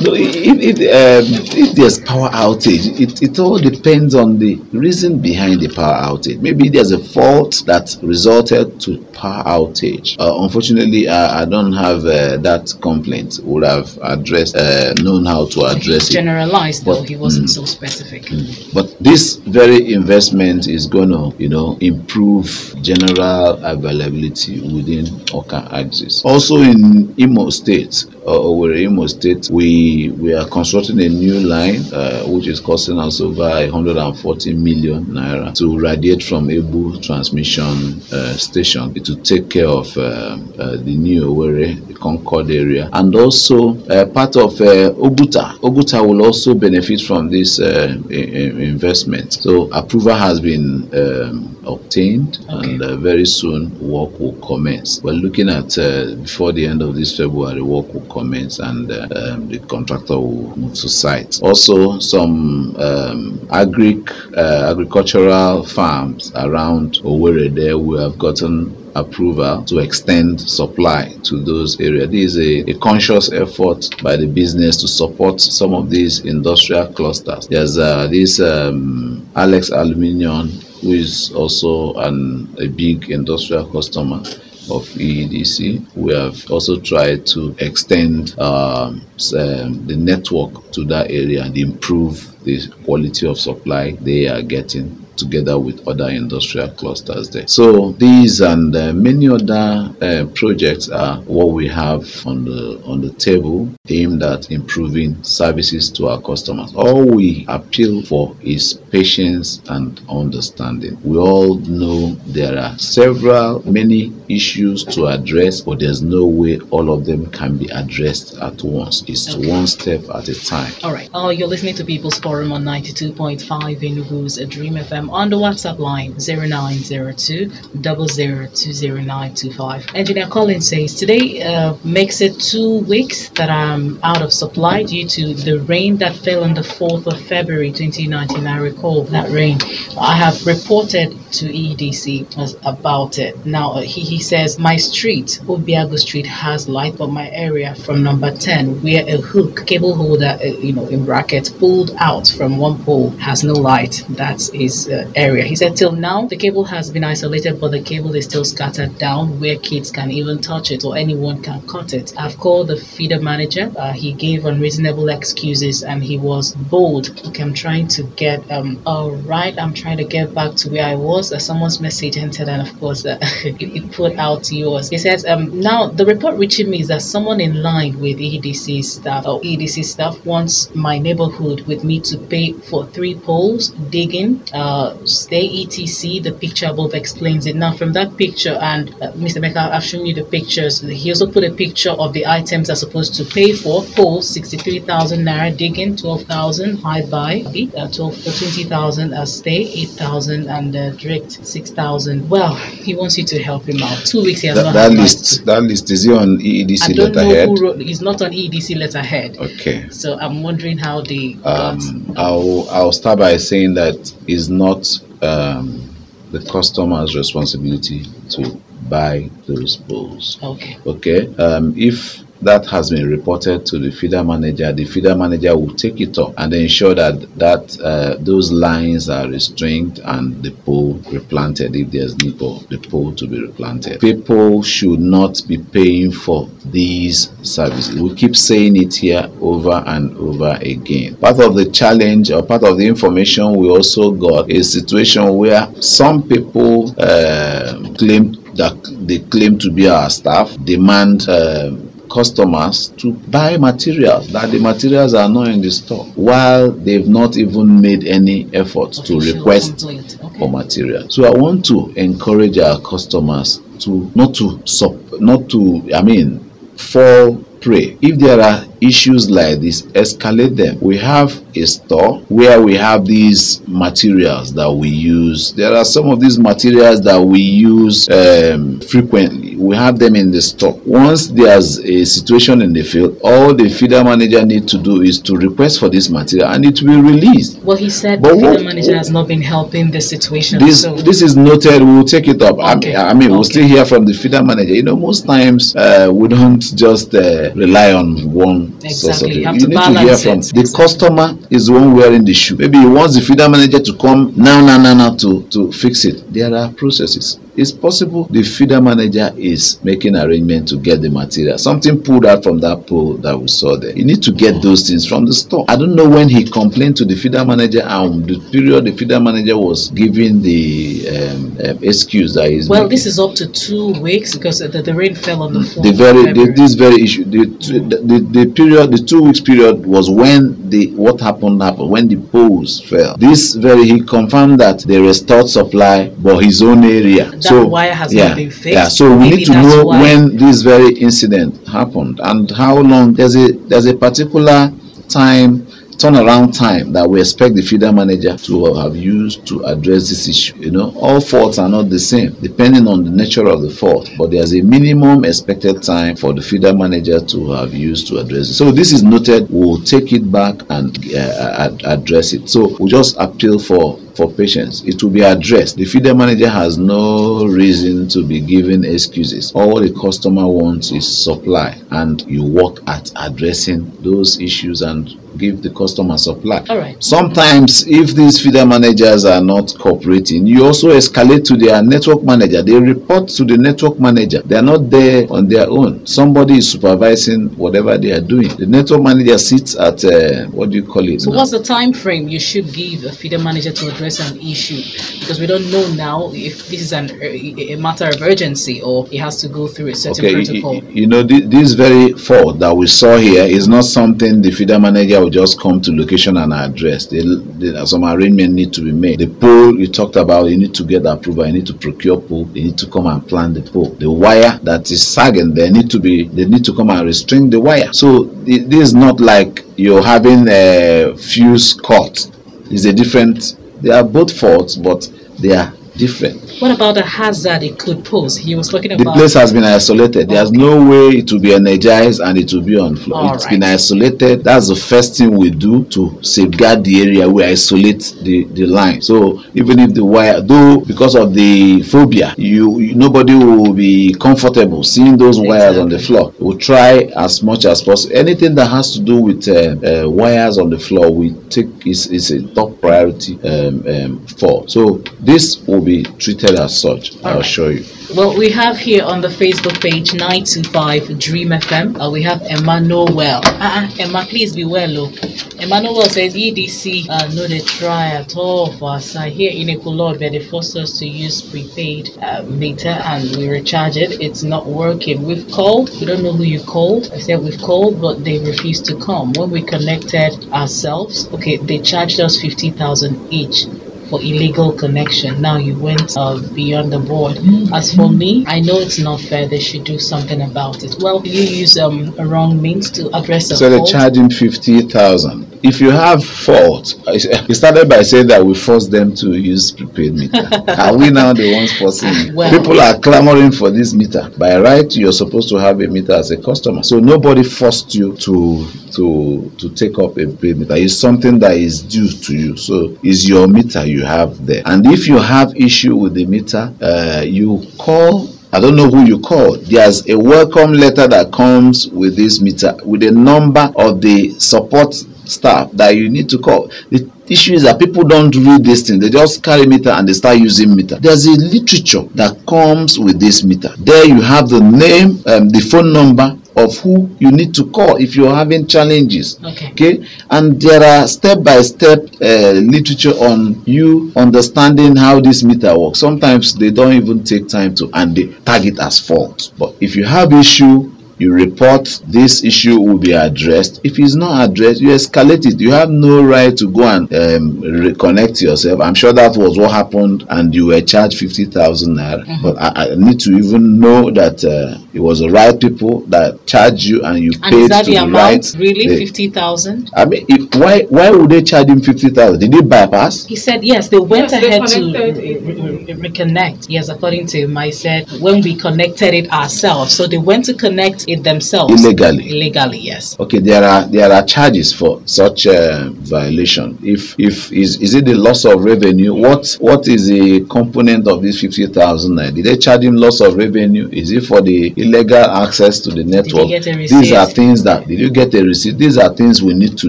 no 0.00 0.14
if, 0.14 0.58
if, 0.60 0.76
um, 0.78 1.58
if 1.58 1.74
there's 1.74 2.00
power 2.00 2.28
outage, 2.30 3.00
it, 3.00 3.22
it 3.22 3.38
all 3.38 3.58
depends 3.58 4.14
on 4.14 4.38
the 4.38 4.56
reason 4.72 5.18
behind 5.18 5.60
the 5.60 5.68
power 5.68 5.94
outage. 5.94 6.40
Maybe 6.40 6.68
there's 6.68 6.92
a 6.92 6.98
fault 6.98 7.62
that 7.66 7.96
resulted 8.02 8.80
to 8.82 8.98
power 9.12 9.44
outage. 9.44 10.18
Uh, 10.18 10.42
unfortunately, 10.42 11.08
I, 11.08 11.42
I 11.42 11.44
don't 11.44 11.72
have 11.72 12.04
uh, 12.04 12.36
that 12.38 12.74
complaint. 12.80 13.40
Would 13.42 13.64
have 13.64 13.98
addressed, 14.02 14.56
uh, 14.56 14.94
known 15.02 15.24
how 15.24 15.46
to 15.46 15.64
address 15.64 16.10
it. 16.10 16.12
Generalized 16.12 16.84
though, 16.84 17.02
he 17.02 17.16
wasn't 17.16 17.46
mm. 17.46 17.50
so 17.50 17.64
specific. 17.64 18.24
But 18.72 18.96
this 18.98 19.36
very 19.36 19.92
investment 19.92 20.68
is 20.68 20.86
going 20.86 21.10
to, 21.10 21.34
you 21.42 21.48
know, 21.48 21.76
improve 21.80 22.46
general 22.82 23.58
availability 23.64 24.60
within 24.60 25.06
Awka 25.34 25.72
axis. 25.72 26.22
Also 26.24 26.58
in 26.58 27.12
Imo 27.18 27.50
State, 27.50 28.06
uh, 28.26 28.38
Owerri, 28.38 28.82
Imo 28.84 29.06
State, 29.06 29.48
we 29.50 30.10
we 30.10 30.32
are 30.34 30.46
constructing 30.48 31.00
a 31.00 31.08
new 31.08 31.40
line 31.40 31.82
uh, 31.92 32.22
which 32.24 32.46
is 32.46 32.60
costing 32.60 32.98
us 32.98 33.20
over 33.20 33.48
140 33.48 34.54
million 34.54 35.04
naira 35.06 35.52
to 35.58 35.78
radiate 35.78 36.22
from 36.22 36.48
Egbu 36.48 37.02
transmission 37.04 38.00
uh, 38.12 38.34
station 38.36 38.94
to 38.94 39.16
take 39.22 39.50
care 39.50 39.66
of 39.68 39.96
uh, 39.96 40.38
uh, 40.58 40.76
the 40.76 40.96
new 40.96 41.22
Owerri, 41.24 41.98
Concord 41.98 42.50
area, 42.50 42.88
and 42.92 43.14
also 43.16 43.76
uh, 43.86 44.06
part 44.06 44.36
of 44.36 44.60
uh, 44.60 44.90
Oguta. 44.94 45.58
Oguta 45.60 46.06
will 46.06 46.24
also 46.24 46.54
benefit 46.54 47.00
from 47.00 47.28
this 47.30 47.60
uh, 47.60 47.96
investment. 48.10 49.32
So 49.34 49.68
approval 49.72 50.14
has 50.14 50.40
been 50.40 50.88
um, 50.94 51.56
obtained, 51.66 52.38
and 52.48 52.82
uh, 52.82 52.96
very 52.96 53.24
soon 53.24 53.70
work 53.80 54.18
will 54.18 54.34
commence. 54.46 55.00
We're 55.02 55.12
looking 55.12 55.48
at 55.48 55.76
uh, 55.78 56.14
before 56.16 56.52
the 56.52 56.66
end 56.66 56.82
of 56.82 56.94
this 56.94 57.16
February, 57.16 57.62
work 57.62 57.92
will 57.92 58.06
commence, 58.12 58.58
and 58.58 58.90
uh, 58.90 59.08
um, 59.16 59.48
the 59.48 59.58
contractor 59.60 60.18
will 60.18 60.56
move 60.56 60.74
to 60.74 60.88
site. 60.88 61.40
Also, 61.42 61.98
some 61.98 62.76
um, 62.76 63.48
uh, 63.50 64.70
agricultural 64.70 65.64
farms 65.66 66.32
around 66.36 66.94
Owerri 67.04 67.52
there 67.54 67.78
we 67.78 67.98
have 68.00 68.18
gotten 68.18 68.76
approval 68.94 69.64
to 69.64 69.78
extend 69.78 70.40
supply 70.40 71.14
to 71.24 71.42
those 71.42 71.80
areas. 71.80 72.10
This 72.10 72.34
is 72.34 72.38
a, 72.38 72.70
a, 72.70 72.78
conscious 72.78 73.32
effort 73.32 73.88
by 74.02 74.16
the 74.16 74.26
business 74.26 74.76
to 74.78 74.88
support 74.88 75.40
some 75.40 75.72
of 75.74 75.88
these 75.88 76.20
industrial 76.26 76.88
clusters. 76.92 77.48
There's 77.48 77.78
uh, 77.78 78.08
this 78.08 78.38
um, 78.40 79.26
Alex 79.34 79.70
Aluminium, 79.70 80.48
who 80.82 80.92
is 80.92 81.32
also 81.32 81.94
an, 81.94 82.54
a 82.58 82.68
big 82.68 83.10
industrial 83.10 83.66
customer 83.72 84.22
of 84.70 84.86
EEDC. 84.88 85.96
We 85.96 86.14
have 86.14 86.50
also 86.50 86.78
tried 86.80 87.26
to 87.28 87.54
extend 87.58 88.38
um, 88.38 89.02
um, 89.36 89.86
the 89.86 89.96
network 89.96 90.70
to 90.72 90.84
that 90.84 91.10
area 91.10 91.44
and 91.44 91.56
improve 91.56 92.28
the 92.44 92.68
quality 92.84 93.26
of 93.26 93.38
supply 93.38 93.92
they 93.92 94.26
are 94.26 94.42
getting 94.42 95.02
together 95.16 95.58
with 95.58 95.86
other 95.86 96.08
industrial 96.08 96.68
clusters 96.70 97.30
there. 97.30 97.46
So 97.46 97.92
these 97.92 98.40
and 98.40 98.74
uh, 98.74 98.92
many 98.92 99.28
other 99.28 99.94
uh, 100.00 100.26
projects 100.34 100.88
are 100.88 101.20
what 101.22 101.50
we 101.50 101.68
have 101.68 102.04
on 102.26 102.44
the 102.44 102.82
on 102.84 103.00
the 103.00 103.12
table 103.12 103.68
aimed 103.88 104.22
at 104.22 104.50
improving 104.50 105.22
services 105.22 105.90
to 105.90 106.08
our 106.08 106.20
customers. 106.20 106.74
All 106.74 107.04
we 107.04 107.44
appeal 107.48 108.02
for 108.02 108.34
is 108.42 108.80
patience 108.92 109.60
and 109.68 110.00
understanding. 110.08 110.96
We 111.02 111.16
all 111.16 111.56
know 111.80 112.14
there 112.26 112.58
are 112.58 112.76
several 112.78 113.62
many 113.70 114.12
issues 114.28 114.84
to 114.94 115.06
address, 115.06 115.62
but 115.62 115.78
there's 115.80 116.02
no 116.02 116.26
way 116.26 116.60
all 116.70 116.92
of 116.92 117.06
them 117.06 117.26
can 117.30 117.56
be 117.56 117.68
addressed 117.68 118.36
at 118.38 118.62
once. 118.62 119.02
It's 119.08 119.34
Okay. 119.34 119.48
one 119.48 119.66
step 119.66 120.02
at 120.14 120.28
a 120.28 120.34
time. 120.34 120.72
All 120.84 120.92
right. 120.92 121.08
Oh, 121.14 121.30
you're 121.30 121.48
listening 121.48 121.74
to 121.76 121.84
People's 121.84 122.18
Forum 122.18 122.52
on 122.52 122.64
92.5 122.64 123.82
in 123.82 123.96
Enugu's 123.96 124.36
Dream 124.48 124.74
FM 124.76 125.10
on 125.10 125.30
the 125.30 125.36
WhatsApp 125.38 125.78
line 125.78 126.14
0902 126.18 127.50
002095. 127.82 129.86
Engineer 129.94 130.26
Collins 130.26 130.68
says 130.68 130.94
today 130.94 131.42
uh, 131.42 131.74
makes 131.84 132.20
it 132.20 132.38
two 132.38 132.78
weeks 132.80 133.30
that 133.30 133.48
I'm 133.50 133.98
out 134.02 134.20
of 134.22 134.32
supply 134.32 134.82
due 134.82 135.06
to 135.08 135.34
the 135.34 135.60
rain 135.60 135.96
that 135.98 136.14
fell 136.16 136.44
on 136.44 136.54
the 136.54 136.60
4th 136.62 137.06
of 137.06 137.20
February 137.22 137.70
2019. 137.72 138.46
I 138.46 138.58
recall 138.82 139.04
that 139.04 139.30
rain. 139.30 139.58
I 139.98 140.16
have 140.16 140.44
reported 140.44 141.10
to 141.32 141.46
EDC 141.46 142.58
about 142.66 143.18
it. 143.18 143.46
Now 143.46 143.72
uh, 143.72 143.80
he, 143.82 144.00
he 144.00 144.18
says 144.18 144.58
my 144.58 144.76
street, 144.76 145.40
Obiago 145.44 145.98
Street, 145.98 146.26
has 146.26 146.68
light, 146.68 146.98
but 146.98 147.08
my 147.10 147.30
area 147.30 147.74
from 147.76 148.02
number 148.02 148.34
10, 148.34 148.82
where 148.82 149.04
a 149.06 149.18
hook 149.18 149.66
cable 149.66 149.94
holder, 149.94 150.36
uh, 150.40 150.44
you 150.44 150.72
know, 150.72 150.86
in 150.88 151.04
brackets, 151.04 151.48
pulled 151.48 151.92
out 151.98 152.26
from 152.26 152.58
one 152.58 152.82
pole, 152.84 153.10
has 153.28 153.44
no 153.44 153.54
light. 153.54 154.04
That's 154.10 154.50
his 154.50 154.88
uh, 154.88 155.10
area. 155.14 155.44
He 155.44 155.54
said 155.56 155.76
till 155.76 155.92
now 155.92 156.26
the 156.26 156.36
cable 156.36 156.64
has 156.64 156.90
been 156.90 157.04
isolated, 157.04 157.60
but 157.60 157.70
the 157.70 157.82
cable 157.82 158.14
is 158.16 158.24
still 158.24 158.44
scattered 158.44 158.98
down 158.98 159.38
where 159.40 159.56
kids 159.58 159.90
can 159.90 160.10
even 160.10 160.40
touch 160.40 160.70
it 160.72 160.84
or 160.84 160.96
anyone 160.96 161.40
can 161.42 161.62
cut 161.68 161.94
it. 161.94 162.12
I've 162.18 162.36
called 162.36 162.68
the 162.68 162.76
feeder 162.76 163.20
manager. 163.20 163.70
Uh, 163.76 163.92
he 163.92 164.12
gave 164.12 164.44
unreasonable 164.44 165.08
excuses 165.08 165.82
and 165.84 166.02
he 166.02 166.18
was 166.18 166.54
bold. 166.54 167.10
Okay, 167.28 167.42
I'm 167.42 167.54
trying 167.54 167.86
to 167.88 168.02
get 168.02 168.50
um. 168.50 168.71
All 168.86 169.12
right, 169.12 169.58
I'm 169.58 169.74
trying 169.74 169.98
to 169.98 170.04
get 170.04 170.34
back 170.34 170.54
to 170.56 170.70
where 170.70 170.84
I 170.84 170.94
was. 170.94 171.32
Uh, 171.32 171.38
someone's 171.38 171.80
message 171.80 172.16
entered, 172.16 172.48
and 172.48 172.66
of 172.66 172.78
course, 172.80 173.04
uh, 173.04 173.18
it, 173.44 173.60
it 173.60 173.92
put 173.92 174.18
out 174.18 174.50
yours. 174.50 174.88
He 174.88 174.98
says, 174.98 175.24
um, 175.26 175.60
now 175.60 175.88
the 175.88 176.06
report 176.06 176.36
reaching 176.36 176.70
me 176.70 176.80
is 176.80 176.88
that 176.88 177.02
someone 177.02 177.40
in 177.40 177.62
line 177.62 177.98
with 178.00 178.18
EDC 178.18 178.84
staff 178.84 179.26
or 179.26 179.40
EDC 179.40 179.84
staff 179.84 180.24
wants 180.24 180.74
my 180.74 180.98
neighborhood 180.98 181.62
with 181.66 181.84
me 181.84 182.00
to 182.00 182.18
pay 182.18 182.52
for 182.52 182.86
three 182.86 183.14
poles 183.14 183.70
digging, 183.90 184.42
uh, 184.52 184.96
stay 185.04 185.62
etc. 185.62 186.20
The 186.20 186.32
picture 186.32 186.66
above 186.66 186.94
explains 186.94 187.46
it. 187.46 187.56
Now, 187.56 187.72
from 187.72 187.92
that 187.94 188.16
picture, 188.16 188.58
and 188.60 188.90
uh, 189.02 189.12
Mr. 189.12 189.40
Becker, 189.40 189.58
I've 189.58 189.84
shown 189.84 190.06
you 190.06 190.14
the 190.14 190.24
pictures. 190.24 190.80
He 190.80 191.10
also 191.10 191.30
put 191.30 191.44
a 191.44 191.50
picture 191.50 191.90
of 191.90 192.12
the 192.12 192.26
items 192.26 192.70
are 192.70 192.76
supposed 192.76 193.14
to 193.14 193.24
pay 193.24 193.52
for. 193.52 193.82
Poles, 193.96 194.28
sixty-three 194.28 194.80
thousand 194.80 195.20
naira 195.24 195.56
digging, 195.56 195.96
twelve 195.96 196.22
thousand 196.22 196.78
high 196.78 197.04
buy, 197.06 197.44
uh, 197.76 197.88
twelve 197.88 198.14
uh, 198.26 198.30
twenty 198.62 198.74
thousand 198.74 199.14
uh, 199.14 199.26
stay, 199.26 199.64
eight 199.74 199.88
thousand 199.90 200.48
and 200.48 200.74
uh, 200.74 200.90
direct 200.90 201.44
six 201.44 201.70
thousand. 201.70 202.28
Well, 202.28 202.54
he 202.54 202.94
wants 202.94 203.18
you 203.18 203.24
to 203.24 203.42
help 203.42 203.68
him 203.68 203.82
out. 203.82 204.06
Two 204.06 204.22
weeks 204.22 204.40
he 204.40 204.48
has 204.48 204.56
That, 204.56 204.64
not 204.64 204.72
that 204.74 204.92
list, 204.92 205.44
that 205.46 205.62
list 205.62 205.90
is 205.90 206.06
it 206.06 206.16
on 206.16 206.40
E 206.40 206.62
I 206.62 206.66
EEDC 206.66 206.94
don't 206.94 207.14
know 207.14 207.46
who 207.46 207.62
wrote. 207.62 207.80
It's 207.80 208.00
not 208.00 208.22
on 208.22 208.30
EDC 208.30 208.76
letterhead. 208.76 209.38
Okay. 209.38 209.88
So 209.90 210.18
I'm 210.18 210.42
wondering 210.42 210.78
how 210.78 211.02
they. 211.02 211.36
Um, 211.44 212.14
I'll 212.16 212.68
I'll 212.70 212.92
start 212.92 213.18
by 213.18 213.36
saying 213.36 213.74
that 213.74 214.14
it's 214.26 214.48
not 214.48 214.86
um, 215.22 215.94
the 216.30 216.40
customer's 216.50 217.16
responsibility 217.16 218.04
to 218.30 218.60
buy 218.88 219.30
those 219.46 219.76
poles. 219.76 220.38
okay. 220.42 220.76
Okay. 220.86 221.34
Um, 221.36 221.74
if 221.76 222.20
that 222.42 222.66
has 222.66 222.90
been 222.90 223.08
reported 223.08 223.64
to 223.66 223.78
the 223.78 223.90
feeder 223.90 224.22
manager, 224.22 224.72
the 224.72 224.84
feeder 224.84 225.14
manager 225.14 225.56
will 225.56 225.74
take 225.74 226.00
it 226.00 226.18
up 226.18 226.34
and 226.38 226.52
ensure 226.52 226.94
that 226.94 227.20
that 227.38 227.78
uh, 227.80 228.16
those 228.20 228.50
lines 228.50 229.08
are 229.08 229.28
restrained 229.28 230.00
and 230.04 230.42
the 230.42 230.50
pole 230.50 230.94
replanted 231.12 231.74
if 231.76 231.90
there's 231.90 232.16
need 232.18 232.38
for 232.38 232.60
the 232.70 232.78
pole 232.78 233.14
to 233.14 233.26
be 233.26 233.40
replanted. 233.40 234.00
People 234.00 234.62
should 234.62 235.00
not 235.00 235.42
be 235.46 235.58
paying 235.58 236.10
for 236.12 236.48
these 236.66 237.30
services. 237.42 238.00
We 238.00 238.14
keep 238.14 238.36
saying 238.36 238.76
it 238.76 238.94
here 238.94 239.30
over 239.40 239.82
and 239.86 240.16
over 240.16 240.58
again. 240.60 241.16
Part 241.16 241.40
of 241.40 241.54
the 241.54 241.70
challenge 241.70 242.30
or 242.30 242.42
part 242.42 242.64
of 242.64 242.78
the 242.78 242.86
information 242.86 243.54
we 243.54 243.68
also 243.68 244.10
got 244.10 244.50
is 244.50 244.74
a 244.74 244.80
situation 244.80 245.36
where 245.36 245.68
some 245.80 246.22
people 246.28 246.88
um 247.00 247.94
claim 247.94 248.42
that 248.54 248.76
they 249.06 249.18
claim 249.18 249.58
to 249.58 249.70
be 249.70 249.88
our 249.88 250.10
staff 250.10 250.54
demand 250.64 251.28
um, 251.28 251.81
customers 252.12 252.88
to 252.98 253.12
buy 253.12 253.56
materials 253.56 254.30
that 254.32 254.50
the 254.50 254.58
materials 254.58 255.14
are 255.14 255.28
not 255.28 255.48
in 255.48 255.62
the 255.62 255.70
store 255.70 256.04
while 256.14 256.70
they've 256.70 257.08
not 257.08 257.36
even 257.36 257.80
made 257.80 258.04
any 258.04 258.48
effort 258.54 258.92
to 258.92 259.18
request. 259.18 259.84
Okay. 259.84 260.38
for 260.38 260.48
material. 260.50 261.08
So 261.10 261.24
I 261.24 261.30
want 261.30 261.64
to 261.66 261.92
encourage 261.96 262.58
our 262.58 262.80
customers 262.80 263.60
to 263.80 264.10
not 264.14 264.34
to 264.36 264.60
sup, 264.66 264.94
not 265.20 265.48
to 265.50 265.88
I 265.94 266.02
mean 266.02 266.40
fall 266.76 267.36
prey. 267.60 267.96
If 268.02 268.18
there 268.18 268.40
are 268.40 268.64
issues 268.80 269.30
like 269.30 269.60
this, 269.60 269.82
escalate 269.82 270.56
them. 270.56 270.78
We 270.80 270.98
have 270.98 271.40
a 271.56 271.64
store 271.66 272.18
where 272.28 272.60
we 272.60 272.76
have 272.76 273.06
these 273.06 273.66
materials 273.68 274.52
that 274.54 274.70
we 274.70 274.88
use. 274.88 275.52
There 275.52 275.72
are 275.74 275.84
some 275.84 276.10
of 276.10 276.20
these 276.20 276.38
materials 276.38 277.00
that 277.02 277.20
we 277.20 277.40
use 277.40 278.08
um, 278.10 278.80
frequently. 278.80 279.41
We 279.62 279.76
have 279.76 279.98
them 279.98 280.16
in 280.16 280.30
the 280.30 280.42
stock. 280.42 280.76
Once 280.84 281.28
there's 281.28 281.78
a 281.78 282.04
situation 282.04 282.62
in 282.62 282.72
the 282.72 282.82
field, 282.82 283.18
all 283.22 283.54
the 283.54 283.68
feeder 283.68 284.02
manager 284.02 284.44
need 284.44 284.66
to 284.68 284.78
do 284.78 285.02
is 285.02 285.20
to 285.20 285.36
request 285.36 285.78
for 285.80 285.88
this 285.88 286.10
material 286.10 286.48
and 286.50 286.64
it 286.66 286.82
will 286.82 287.00
be 287.02 287.10
released. 287.12 287.60
Well, 287.62 287.76
he 287.76 287.88
said 287.90 288.20
But 288.20 288.30
the 288.30 288.34
feeder 288.36 288.50
what- 288.54 288.64
manager 288.64 288.96
has 288.96 289.10
not 289.10 289.28
been 289.28 289.42
helping 289.42 289.90
the 289.90 290.00
situation. 290.00 290.58
this 290.58 290.82
so 290.82 290.94
this 290.94 291.22
is 291.22 291.36
noted 291.36 291.82
we 291.82 291.94
will 291.94 292.04
take 292.04 292.26
it 292.28 292.42
up 292.42 292.58
I, 292.58 292.74
Okay, 292.76 292.88
mean, 292.88 292.96
I 292.96 293.14
mean 293.14 293.30
we'll 293.30 293.44
still 293.44 293.66
hear 293.66 293.84
from 293.84 294.04
the 294.04 294.12
feeder 294.12 294.42
manager 294.42 294.74
you 294.74 294.82
know 294.82 294.96
most 294.96 295.26
times 295.26 295.74
uh, 295.76 296.10
we 296.12 296.26
don't 296.28 296.60
just 296.76 297.14
uh, 297.14 297.52
rely 297.54 297.92
on 297.92 298.30
one 298.32 298.71
Exactly, 298.84 299.38
you 299.40 299.44
have 299.44 299.54
you 299.54 299.60
to 299.62 299.68
need 299.68 299.76
to 299.76 300.00
hear 300.00 300.16
from 300.16 300.38
it. 300.38 300.52
the 300.54 300.74
customer 300.76 301.38
is 301.50 301.66
the 301.66 301.72
one 301.72 301.94
wearing 301.94 302.24
the 302.24 302.32
shoe. 302.34 302.56
Maybe 302.56 302.78
he 302.78 302.86
wants 302.86 303.14
the 303.16 303.22
feeder 303.22 303.48
manager 303.48 303.78
to 303.80 303.96
come 303.96 304.32
now 304.36 304.64
now 304.64 304.78
now 304.78 304.94
now 304.94 305.14
to 305.16 305.42
to 305.50 305.72
fix 305.72 306.04
it. 306.04 306.32
There 306.32 306.54
are 306.54 306.70
processes. 306.72 307.38
It's 307.54 307.70
possible 307.70 308.24
the 308.30 308.42
feeder 308.42 308.80
manager 308.80 309.30
is 309.36 309.78
making 309.84 310.16
arrangement 310.16 310.68
to 310.68 310.78
get 310.78 311.02
the 311.02 311.10
material. 311.10 311.58
Something 311.58 312.02
pulled 312.02 312.24
out 312.24 312.42
from 312.42 312.58
that 312.60 312.86
pole 312.86 313.14
that 313.18 313.38
we 313.38 313.46
saw 313.48 313.76
there. 313.76 313.94
You 313.94 314.06
need 314.06 314.22
to 314.22 314.32
get 314.32 314.62
those 314.62 314.88
things 314.88 315.06
from 315.06 315.26
the 315.26 315.34
store. 315.34 315.66
I 315.68 315.76
don't 315.76 315.94
know 315.94 316.08
when 316.08 316.28
he 316.30 316.44
complained 316.44 316.96
to 316.96 317.04
the 317.04 317.14
feeder 317.14 317.44
manager 317.44 317.82
and 317.84 318.24
the 318.26 318.38
period 318.50 318.86
the 318.86 318.92
feeder 318.96 319.20
manager 319.20 319.58
was 319.58 319.90
giving 319.90 320.40
the 320.40 321.08
um, 321.08 321.58
um, 321.64 321.78
excuse 321.84 322.32
that 322.34 322.50
is 322.50 322.68
well, 322.68 322.88
this 322.88 323.04
is 323.04 323.18
up 323.18 323.34
to 323.34 323.46
two 323.48 323.92
weeks 324.00 324.34
because 324.34 324.60
the, 324.60 324.68
the 324.68 324.94
rain 324.94 325.14
fell 325.14 325.42
on 325.42 325.52
the 325.52 325.62
fourth. 325.62 325.84
the 325.86 325.92
very 325.92 326.32
the, 326.32 326.52
this 326.56 326.72
very 326.74 327.02
issue 327.02 327.24
the, 327.24 327.44
the 327.46 327.96
the 327.96 328.18
the 328.44 328.52
period 328.52 328.71
the 328.86 328.98
two 328.98 329.22
weeks 329.22 329.40
period 329.40 329.84
was 329.86 330.10
when 330.10 330.68
the 330.70 330.90
what 330.94 331.20
happened 331.20 331.62
happened 331.62 331.90
when 331.90 332.08
the 332.08 332.16
poles 332.16 332.80
fell. 332.80 333.16
This 333.16 333.54
very 333.54 333.84
he 333.84 334.00
confirmed 334.00 334.58
that 334.60 334.80
they 334.80 334.98
restored 335.00 335.48
supply 335.48 336.08
but 336.18 336.42
his 336.44 336.62
own 336.62 336.84
area. 336.84 337.30
That 337.30 337.42
so 337.42 337.66
wire 337.66 337.92
has 337.94 338.12
yeah 338.12 338.28
not 338.28 338.36
been 338.36 338.50
fixed. 338.50 338.66
yeah. 338.78 338.88
So 338.88 339.10
we 339.12 339.24
Maybe 339.30 339.36
need 339.36 339.46
to 339.46 339.62
know 339.62 339.84
why- 339.84 340.00
when 340.02 340.36
this 340.36 340.62
very 340.62 340.90
incident 340.94 341.66
happened 341.68 342.20
and 342.22 342.50
how 342.50 342.78
long 342.78 343.14
there's 343.14 343.36
a 343.36 343.52
there's 343.52 343.86
a 343.86 343.94
particular 343.94 344.72
time 345.08 345.66
turnaround 345.96 346.56
time 346.56 346.92
that 346.92 347.08
we 347.08 347.20
expect 347.20 347.54
the 347.54 347.62
feeder 347.62 347.92
manager 347.92 348.36
to 348.36 348.74
have 348.74 348.96
used 348.96 349.46
to 349.46 349.64
address 349.64 350.08
this 350.08 350.28
issue. 350.28 350.56
You 350.56 350.70
know, 350.70 350.92
all 350.96 351.20
faults 351.20 351.58
are 351.58 351.68
not 351.68 351.90
the 351.90 351.98
same 351.98 352.32
depending 352.40 352.88
on 352.88 353.04
the 353.04 353.10
nature 353.10 353.46
of 353.46 353.62
the 353.62 353.70
fault, 353.70 354.10
but 354.18 354.30
there's 354.30 354.54
a 354.54 354.62
minimum 354.62 355.24
expected 355.24 355.82
time 355.82 356.16
for 356.16 356.32
the 356.32 356.42
feeder 356.42 356.74
manager 356.74 357.20
to 357.20 357.52
have 357.52 357.72
used 357.74 358.08
to 358.08 358.18
address 358.18 358.48
it. 358.50 358.54
So 358.54 358.70
this 358.70 358.92
is 358.92 359.02
noted. 359.02 359.48
We'll 359.50 359.82
take 359.82 360.12
it 360.12 360.30
back 360.30 360.56
and 360.70 360.96
uh, 361.14 361.76
address 361.84 362.32
it. 362.32 362.48
So 362.48 362.76
we 362.78 362.90
just 362.90 363.16
appeal 363.18 363.58
for 363.58 363.98
for 364.14 364.30
patients. 364.30 364.82
It 364.84 365.02
will 365.02 365.10
be 365.10 365.22
addressed. 365.22 365.76
The 365.76 365.84
feeder 365.84 366.14
manager 366.14 366.48
has 366.48 366.78
no 366.78 367.46
reason 367.46 368.08
to 368.08 368.24
be 368.24 368.40
giving 368.40 368.84
excuses. 368.84 369.52
All 369.52 369.80
the 369.80 369.92
customer 370.00 370.46
wants 370.46 370.92
is 370.92 371.06
supply, 371.24 371.80
and 371.90 372.22
you 372.28 372.44
work 372.44 372.78
at 372.86 373.12
addressing 373.16 373.90
those 374.02 374.40
issues 374.40 374.82
and 374.82 375.16
give 375.38 375.62
the 375.62 375.70
customer 375.70 376.18
supply. 376.18 376.64
All 376.68 376.78
right. 376.78 377.02
Sometimes, 377.02 377.86
if 377.86 378.14
these 378.14 378.42
feeder 378.42 378.66
managers 378.66 379.24
are 379.24 379.40
not 379.40 379.74
cooperating, 379.78 380.46
you 380.46 380.64
also 380.64 380.90
escalate 380.90 381.44
to 381.46 381.56
their 381.56 381.82
network 381.82 382.22
manager. 382.22 382.62
They 382.62 382.78
report 382.78 383.28
to 383.28 383.44
the 383.44 383.56
network 383.56 383.98
manager. 383.98 384.42
They 384.42 384.56
are 384.56 384.62
not 384.62 384.90
there 384.90 385.26
on 385.30 385.48
their 385.48 385.68
own. 385.68 386.06
Somebody 386.06 386.58
is 386.58 386.70
supervising 386.70 387.48
whatever 387.56 387.96
they 387.98 388.12
are 388.12 388.20
doing. 388.20 388.48
The 388.56 388.66
network 388.66 389.02
manager 389.02 389.38
sits 389.38 389.76
at 389.76 390.04
uh, 390.04 390.46
what 390.48 390.70
do 390.70 390.76
you 390.76 390.84
call 390.84 391.08
it? 391.08 391.22
So 391.22 391.30
now? 391.30 391.38
what's 391.38 391.50
the 391.50 391.62
time 391.62 391.92
frame 391.92 392.28
you 392.28 392.40
should 392.40 392.72
give 392.72 393.04
a 393.04 393.12
feeder 393.12 393.38
manager 393.38 393.72
to 393.72 393.88
address 393.88 394.01
an 394.04 394.40
issue? 394.40 394.82
Because 395.20 395.38
we 395.40 395.46
don't 395.46 395.70
know 395.70 395.86
now 395.94 396.30
if 396.34 396.68
this 396.68 396.80
is 396.80 396.92
an 396.92 397.10
a 397.22 397.76
matter 397.76 398.06
of 398.08 398.20
urgency 398.22 398.80
or 398.82 399.06
it 399.10 399.18
has 399.18 399.36
to 399.42 399.48
go 399.48 399.68
through 399.68 399.88
a 399.88 399.94
certain 399.94 400.24
Okay, 400.26 400.34
protocol. 400.34 400.74
you, 400.76 401.02
you 401.02 401.06
know, 401.06 401.26
thi- 401.26 401.42
this 401.46 401.72
very 401.74 402.12
fault 402.14 402.58
that 402.58 402.74
we 402.76 402.86
saw 402.86 403.16
here 403.16 403.44
is 403.44 403.68
not 403.68 403.84
something 403.84 404.42
the 404.42 404.50
feeder 404.50 404.78
manager 404.78 405.20
will 405.20 405.30
just 405.30 405.60
come 405.60 405.80
to 405.80 405.92
location 405.92 406.36
and 406.36 406.52
address. 406.52 407.06
They, 407.06 407.22
they, 407.58 407.84
some 407.84 408.04
arrangement 408.04 408.54
need 408.54 408.72
to 408.74 408.82
be 408.82 408.92
made. 408.92 409.20
The 409.20 409.28
pole 409.28 409.78
you 409.78 409.86
talked 409.86 410.16
about, 410.16 410.46
you 410.46 410.58
need 410.58 410.74
to 410.74 410.84
get 410.84 411.06
approval. 411.06 411.46
You 411.46 411.52
need 411.52 411.66
to 411.66 411.74
procure 411.74 412.20
pole. 412.20 412.44
They 412.46 412.64
need 412.64 412.78
to 412.78 412.86
come 412.90 413.06
and 413.06 413.26
plant 413.26 413.54
the 413.54 413.62
pole. 413.62 413.90
The 413.90 414.10
wire 414.10 414.58
that 414.62 414.90
is 414.90 415.06
sagging, 415.06 415.54
they 415.54 415.70
need 415.70 415.90
to 415.90 416.00
be. 416.00 416.24
They 416.28 416.44
need 416.44 416.64
to 416.66 416.74
come 416.74 416.90
and 416.90 417.06
restrain 417.06 417.50
the 417.50 417.60
wire. 417.60 417.92
So 417.92 418.24
thi- 418.44 418.58
this 418.58 418.80
is 418.88 418.94
not 418.94 419.20
like 419.20 419.64
you're 419.76 420.02
having 420.02 420.46
a 420.48 421.14
fuse 421.16 421.74
cut. 421.74 422.28
It's 422.70 422.84
a 422.84 422.92
different. 422.92 423.56
They 423.82 423.90
are 423.90 424.04
both 424.04 424.32
faults, 424.38 424.76
but 424.76 425.10
they 425.38 425.54
are 425.54 425.72
different. 425.96 426.40
What 426.60 426.74
about 426.74 426.94
the 426.94 427.02
hazard 427.04 427.62
it 427.62 427.78
could 427.78 428.04
pose? 428.04 428.36
He 428.36 428.54
was 428.54 428.68
talking 428.68 428.92
about. 428.92 429.04
The 429.04 429.12
place 429.12 429.34
has 429.34 429.52
been 429.52 429.64
isolated. 429.64 430.28
There's 430.28 430.50
no 430.52 430.76
way 430.88 431.08
it 431.18 431.30
will 431.32 431.40
be 431.40 431.54
energized 431.54 432.20
and 432.20 432.38
it 432.38 432.52
will 432.52 432.62
be 432.62 432.78
on 432.78 432.96
floor. 432.96 433.18
All 433.20 433.34
It's 433.34 433.44
right. 433.44 433.52
been 433.52 433.62
isolated. 433.62 434.44
That's 434.44 434.68
the 434.68 434.76
first 434.76 435.16
thing 435.18 435.36
we 435.36 435.50
do 435.50 435.84
to 435.86 436.18
safeguard 436.22 436.84
the 436.84 437.00
area. 437.02 437.28
We 437.28 437.44
isolate 437.44 438.14
the, 438.22 438.44
the 438.44 438.66
line. 438.66 439.02
So 439.02 439.42
even 439.54 439.78
if 439.78 439.94
the 439.94 440.04
wire, 440.04 440.40
though 440.40 440.78
because 440.80 441.14
of 441.14 441.34
the 441.34 441.82
phobia, 441.82 442.34
you, 442.36 442.78
you- 442.80 442.94
nobody 442.94 443.34
will 443.34 443.72
be 443.72 444.14
comfortable 444.14 444.82
seeing 444.84 445.16
those 445.16 445.40
wires 445.40 445.78
on 445.78 445.88
the 445.88 445.98
floor. 445.98 446.32
We'll 446.38 446.58
try 446.58 447.10
as 447.16 447.42
much 447.42 447.64
as 447.64 447.82
possible. 447.82 448.16
Anything 448.16 448.54
that 448.54 448.66
has 448.70 448.92
to 448.94 449.00
do 449.00 449.16
with 449.20 449.48
uh, 449.48 450.04
uh, 450.04 450.08
wires 450.08 450.58
on 450.58 450.70
the 450.70 450.78
floor, 450.78 451.10
we 451.10 451.32
take 451.48 451.86
is 451.86 452.06
is 452.08 452.30
a 452.30 452.42
top 452.54 452.80
priority 452.80 453.34
um, 453.42 453.84
um, 453.86 454.26
for. 454.38 454.68
So 454.68 454.98
this 455.20 455.58
will 455.66 455.80
be 455.82 455.91
treated 456.00 456.54
as 456.58 456.80
such. 456.80 457.04
I'll 457.24 457.36
right. 457.36 457.44
show 457.44 457.68
you. 457.68 457.84
Well, 458.16 458.36
we 458.36 458.50
have 458.50 458.76
here 458.76 459.04
on 459.04 459.22
the 459.22 459.28
Facebook 459.28 459.80
page 459.80 460.12
925 460.12 461.18
Dream 461.18 461.48
FM. 461.48 461.98
Uh, 461.98 462.10
we 462.10 462.22
have 462.22 462.42
Emmanuel. 462.42 463.08
Uh-uh, 463.18 463.88
Emma, 463.98 464.26
please 464.28 464.54
be 464.54 464.66
well. 464.66 464.92
Oh. 464.98 465.12
Emmanuel 465.60 466.02
says 466.10 466.34
EDC 466.34 467.08
uh, 467.08 467.26
no 467.34 467.46
they 467.46 467.60
try 467.60 468.08
at 468.08 468.36
all 468.36 468.72
for 468.72 468.96
us. 468.96 469.16
Uh, 469.16 469.22
here 469.22 469.50
in 469.50 469.70
Ecuador, 469.70 470.14
they 470.16 470.38
forced 470.40 470.76
us 470.76 470.98
to 470.98 471.06
use 471.06 471.40
prepaid 471.40 472.10
uh, 472.20 472.42
meter 472.42 472.96
and 473.12 473.34
we 473.36 473.48
recharge 473.48 473.96
it. 473.96 474.20
It's 474.20 474.42
not 474.42 474.66
working. 474.66 475.22
We've 475.22 475.48
called. 475.50 475.88
We 475.98 476.04
don't 476.06 476.22
know 476.22 476.32
who 476.32 476.44
you 476.44 476.62
called. 476.64 477.10
I 477.14 477.18
said 477.18 477.40
we've 477.40 477.62
called, 477.62 478.00
but 478.00 478.24
they 478.24 478.38
refused 478.40 478.84
to 478.86 478.96
come. 478.96 479.32
When 479.34 479.50
we 479.50 479.62
connected 479.62 480.52
ourselves, 480.52 481.28
okay, 481.32 481.56
they 481.56 481.78
charged 481.78 482.20
us 482.20 482.40
50,000 482.40 483.32
each 483.32 483.66
for 484.12 484.20
illegal 484.20 484.70
connection. 484.72 485.40
Now 485.40 485.56
you 485.56 485.74
went 485.78 486.14
uh, 486.18 486.38
beyond 486.54 486.92
the 486.92 486.98
board. 486.98 487.38
As 487.72 487.94
for 487.94 488.10
me, 488.10 488.44
I 488.46 488.60
know 488.60 488.76
it's 488.78 488.98
not 488.98 489.20
fair. 489.22 489.48
They 489.48 489.58
should 489.58 489.84
do 489.84 489.98
something 489.98 490.42
about 490.42 490.82
it. 490.84 490.96
Well, 491.00 491.22
you 491.26 491.40
use 491.62 491.78
um, 491.78 492.14
a 492.18 492.26
wrong 492.26 492.60
means 492.60 492.90
to 492.92 493.08
address 493.16 493.50
a 493.50 493.56
So 493.56 493.70
they're 493.70 493.78
fault. 493.78 493.88
charging 493.90 494.28
fifty 494.28 494.82
thousand. 494.82 495.48
If 495.62 495.80
you 495.80 495.90
have 495.92 496.22
fault, 496.24 497.00
I 497.06 497.14
s- 497.14 497.46
he 497.46 497.54
started 497.54 497.88
by 497.88 498.02
saying 498.02 498.26
that 498.26 498.44
we 498.44 498.54
force 498.54 498.86
them 498.88 499.14
to 499.14 499.32
use 499.32 499.70
prepaid 499.72 500.12
meter. 500.14 500.46
are 500.76 500.94
we 500.94 501.08
now 501.10 501.32
the 501.32 501.54
ones 501.54 501.72
forcing? 501.78 502.34
Well- 502.34 502.50
People 502.50 502.80
are 502.80 502.98
clamoring 502.98 503.52
for 503.52 503.70
this 503.70 503.94
meter. 503.94 504.28
By 504.36 504.58
right, 504.60 504.94
you're 504.94 505.12
supposed 505.12 505.48
to 505.50 505.56
have 505.56 505.80
a 505.80 505.86
meter 505.86 506.12
as 506.12 506.30
a 506.32 506.36
customer. 506.36 506.82
So 506.82 506.98
nobody 506.98 507.42
forced 507.44 507.94
you 507.94 508.14
to 508.26 508.66
to 508.92 509.52
to 509.58 509.70
take 509.70 509.98
up 509.98 510.12
a 510.12 510.26
prepaid 510.26 510.58
meter. 510.58 510.74
It's 510.76 510.96
something 510.96 511.38
that 511.40 511.56
is 511.56 511.82
due 511.82 512.08
to 512.08 512.36
you. 512.36 512.56
So 512.56 512.96
it's 513.02 513.26
your 513.26 513.48
meter 513.48 513.84
you 513.86 514.04
have 514.04 514.46
there. 514.46 514.62
And 514.66 514.86
if 514.86 515.06
you 515.06 515.18
have 515.18 515.56
issue 515.56 515.96
with 515.96 516.14
the 516.14 516.26
meter, 516.26 516.72
uh, 516.80 517.22
you 517.24 517.66
call 517.78 518.28
I 518.54 518.60
don't 518.60 518.76
know 518.76 518.90
who 518.90 519.06
you 519.06 519.18
call. 519.18 519.56
There's 519.56 520.06
a 520.10 520.18
welcome 520.18 520.74
letter 520.74 521.08
that 521.08 521.32
comes 521.32 521.88
with 521.88 522.16
this 522.16 522.42
meter 522.42 522.76
with 522.84 523.02
a 523.02 523.10
number 523.10 523.72
of 523.76 524.02
the 524.02 524.38
support 524.38 524.92
staff 524.92 525.70
that 525.72 525.96
you 525.96 526.10
need 526.10 526.28
to 526.28 526.38
call. 526.38 526.70
The 526.90 527.10
issue 527.28 527.54
is 527.54 527.62
that 527.62 527.78
people 527.78 528.02
don't 528.04 528.34
read 528.36 528.62
this 528.62 528.86
thing. 528.86 529.00
They 529.00 529.08
just 529.08 529.42
carry 529.42 529.66
meter 529.66 529.88
and 529.88 530.06
they 530.06 530.12
start 530.12 530.36
using 530.36 530.76
meter. 530.76 530.96
There's 530.96 531.24
a 531.26 531.30
literature 531.30 532.02
that 532.14 532.44
comes 532.46 532.98
with 532.98 533.18
this 533.18 533.42
meter. 533.42 533.70
There 533.78 534.06
you 534.06 534.20
have 534.20 534.50
the 534.50 534.60
name, 534.60 535.22
um, 535.26 535.48
the 535.48 535.60
phone 535.60 535.92
number 535.94 536.36
of 536.56 536.76
who 536.78 537.14
you 537.18 537.30
need 537.30 537.54
to 537.54 537.70
call 537.70 537.96
if 537.96 538.16
you're 538.16 538.34
having 538.34 538.66
challenges. 538.66 539.38
Okay. 539.44 539.70
okay? 539.72 540.06
And 540.30 540.60
there 540.60 540.82
are 540.82 541.08
step 541.08 541.42
by 541.42 541.62
step 541.62 542.00
uh, 542.20 542.52
literature 542.52 543.14
on 543.14 543.62
you 543.64 544.12
understanding 544.16 544.96
how 544.96 545.20
this 545.20 545.42
meter 545.42 545.78
works. 545.78 545.98
Sometimes 546.00 546.54
they 546.54 546.70
don't 546.70 546.92
even 546.92 547.24
take 547.24 547.48
time 547.48 547.74
to 547.76 547.90
and 547.94 548.14
they 548.16 548.26
tag 548.44 548.66
it 548.66 548.78
as 548.80 549.00
fault. 549.00 549.52
But 549.58 549.74
if 549.80 549.96
you 549.96 550.04
have 550.04 550.32
issue 550.32 550.91
you 551.22 551.32
report 551.32 551.84
this 552.06 552.44
issue 552.44 552.78
will 552.78 552.98
be 552.98 553.12
addressed 553.12 553.80
if 553.84 553.98
it's 553.98 554.14
not 554.14 554.48
addressed 554.48 554.80
you 554.80 554.88
escalate 554.88 555.44
it 555.46 555.60
you 555.60 555.70
have 555.70 555.90
no 555.90 556.22
right 556.22 556.56
to 556.56 556.70
go 556.70 556.82
and 556.96 557.12
um, 557.14 557.44
reconnect 557.86 558.42
yourself 558.42 558.80
i'm 558.80 558.94
sure 558.94 559.12
that 559.12 559.36
was 559.36 559.56
what 559.58 559.70
happened 559.70 560.24
and 560.30 560.54
you 560.54 560.66
were 560.66 560.80
charged 560.80 561.18
50000 561.18 561.96
naira 561.96 562.42
but 562.42 562.56
I, 562.60 562.92
I 562.92 562.94
need 562.96 563.20
to 563.20 563.30
even 563.32 563.78
know 563.78 564.10
that 564.10 564.44
uh, 564.44 564.78
it 564.92 565.00
was 565.00 565.20
the 565.20 565.30
right 565.30 565.58
people 565.58 566.00
that 566.06 566.44
charged 566.46 566.84
you 566.84 567.02
and 567.04 567.18
you 567.18 567.32
and 567.42 567.52
paid 567.52 567.62
is 567.62 567.68
that 567.68 567.84
to 567.84 567.90
the 567.90 567.96
the 567.96 568.02
amount? 568.04 568.14
right 568.14 568.54
really? 568.58 568.88
the- 568.88 569.06
50,000? 569.06 569.90
I 569.96 570.04
mean, 570.04 570.24
if, 570.28 570.54
why 570.54 570.82
why 570.84 571.10
would 571.10 571.30
they 571.30 571.42
charge 571.42 571.68
him 571.68 571.80
fifty 571.80 572.08
thousand? 572.08 572.40
Did 572.40 572.54
he 572.54 572.62
bypass? 572.62 573.24
He 573.26 573.36
said 573.36 573.64
yes, 573.64 573.88
they 573.88 573.98
went 573.98 574.30
Yes, 574.30 574.40
they 574.40 574.48
ahead 574.48 574.66
to 574.68 574.80
re- 574.80 575.12
re- 575.12 575.84
re- 575.84 576.08
reconnect. 576.08 576.66
Yes, 576.68 576.88
according 576.88 577.26
to 577.28 577.40
him, 577.40 577.56
I 577.56 577.70
said 577.70 578.08
when 578.20 578.42
we 578.42 578.54
connected 578.56 579.14
it 579.14 579.30
ourselves. 579.32 579.94
So 579.94 580.06
they 580.06 580.18
went 580.18 580.44
to 580.46 580.54
connect 580.54 581.08
it 581.12 581.22
themselves. 581.24 581.72
Illegally. 581.72 582.30
Illegally, 582.30 582.78
yes. 582.78 583.18
Okay, 583.18 583.38
there 583.38 583.64
are 583.64 583.86
there 583.86 584.10
are 584.12 584.24
charges 584.24 584.72
for 584.72 585.02
such 585.06 585.46
uh, 585.46 585.90
violation. 585.90 586.78
If 586.82 587.18
if 587.18 587.52
is 587.52 587.80
is 587.80 587.94
it 587.94 588.04
the 588.06 588.14
loss 588.14 588.44
of 588.44 588.64
revenue? 588.64 589.14
What 589.14 589.56
what 589.60 589.88
is 589.88 590.06
the 590.08 590.44
component 590.46 591.08
of 591.08 591.22
this 591.22 591.40
fifty 591.40 591.66
thousand? 591.66 592.16
Did 592.16 592.44
they 592.44 592.56
charge 592.56 592.84
him 592.84 592.96
loss 592.96 593.20
of 593.20 593.36
revenue? 593.36 593.88
Is 593.92 594.10
it 594.10 594.24
for 594.24 594.40
the 594.40 594.72
illegal 594.76 595.24
access 595.24 595.80
to 595.80 595.90
the 595.90 596.04
network? 596.04 596.48
get 596.48 596.66
a 596.66 596.76
These 596.76 597.12
are 597.12 597.26
things 597.26 597.62
that 597.64 597.86
did 597.86 597.98
you 597.98 598.10
get 598.10 598.34
a 598.34 598.42
receipt? 598.42 598.78
These 598.78 598.98
are 598.98 599.12
things 599.14 599.42
we 599.42 599.54
need 599.54 599.76
to 599.78 599.88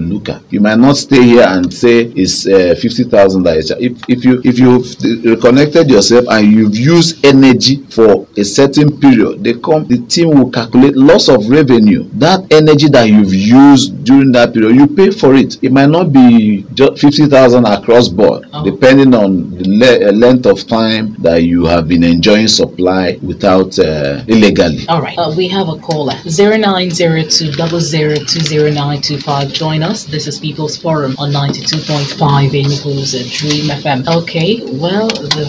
look 0.00 0.28
at. 0.28 0.42
You 0.50 0.60
might 0.60 0.78
not 0.78 0.96
stay 0.96 1.22
here 1.22 1.46
and 1.46 1.72
say 1.72 2.12
it's 2.14 2.46
uh, 2.46 2.74
fifty 2.80 3.04
thousand 3.04 3.44
dollars. 3.44 3.70
If 3.70 3.92
if 4.08 4.24
you 4.24 4.40
if 4.44 4.58
you've 4.58 4.86
reconnected 5.24 5.90
yourself 5.90 6.26
and 6.28 6.52
you've 6.52 6.76
used 6.76 7.24
energy 7.24 7.84
for 7.90 8.26
a 8.36 8.44
certain 8.44 8.98
period, 8.98 9.44
they 9.44 9.54
come 9.54 9.86
the 9.86 9.98
team 10.06 10.30
will 10.30 10.50
calculate 10.50 10.96
loss 10.96 11.13
of 11.28 11.48
revenue. 11.48 12.08
That 12.14 12.43
energy 12.50 12.88
that 12.88 13.08
you've 13.08 13.34
used 13.34 14.04
during 14.04 14.32
that 14.32 14.52
period, 14.54 14.74
you 14.76 14.86
pay 14.86 15.10
for 15.10 15.34
it. 15.34 15.58
It 15.62 15.72
might 15.72 15.90
not 15.90 16.12
be 16.12 16.64
just 16.74 16.98
fifty 17.00 17.26
thousand 17.26 17.66
across 17.66 18.08
board, 18.08 18.46
Oh. 18.52 18.64
depending 18.64 19.14
on 19.14 19.50
the 19.56 19.68
le- 19.68 20.08
uh, 20.08 20.12
length 20.12 20.46
of 20.46 20.66
time 20.66 21.16
that 21.20 21.42
you 21.42 21.66
have 21.66 21.88
been 21.88 22.02
enjoying 22.04 22.48
supply 22.48 23.18
without 23.22 23.78
uh, 23.78 24.22
illegally. 24.28 24.86
All 24.88 25.02
right. 25.02 25.16
Uh, 25.18 25.32
we 25.36 25.48
have 25.48 25.68
a 25.68 25.76
caller. 25.78 26.14
0902 26.24 27.50
00200925. 27.52 29.52
Join 29.52 29.82
us. 29.82 30.04
This 30.04 30.26
is 30.26 30.38
People's 30.38 30.76
Forum 30.76 31.14
on 31.18 31.30
92.5 31.32 32.54
in 32.54 32.66
Enugu's 32.66 33.12
Dream 33.38 33.68
FM. 33.70 34.06
Okay. 34.22 34.60
Well, 34.78 35.08
the, 35.08 35.46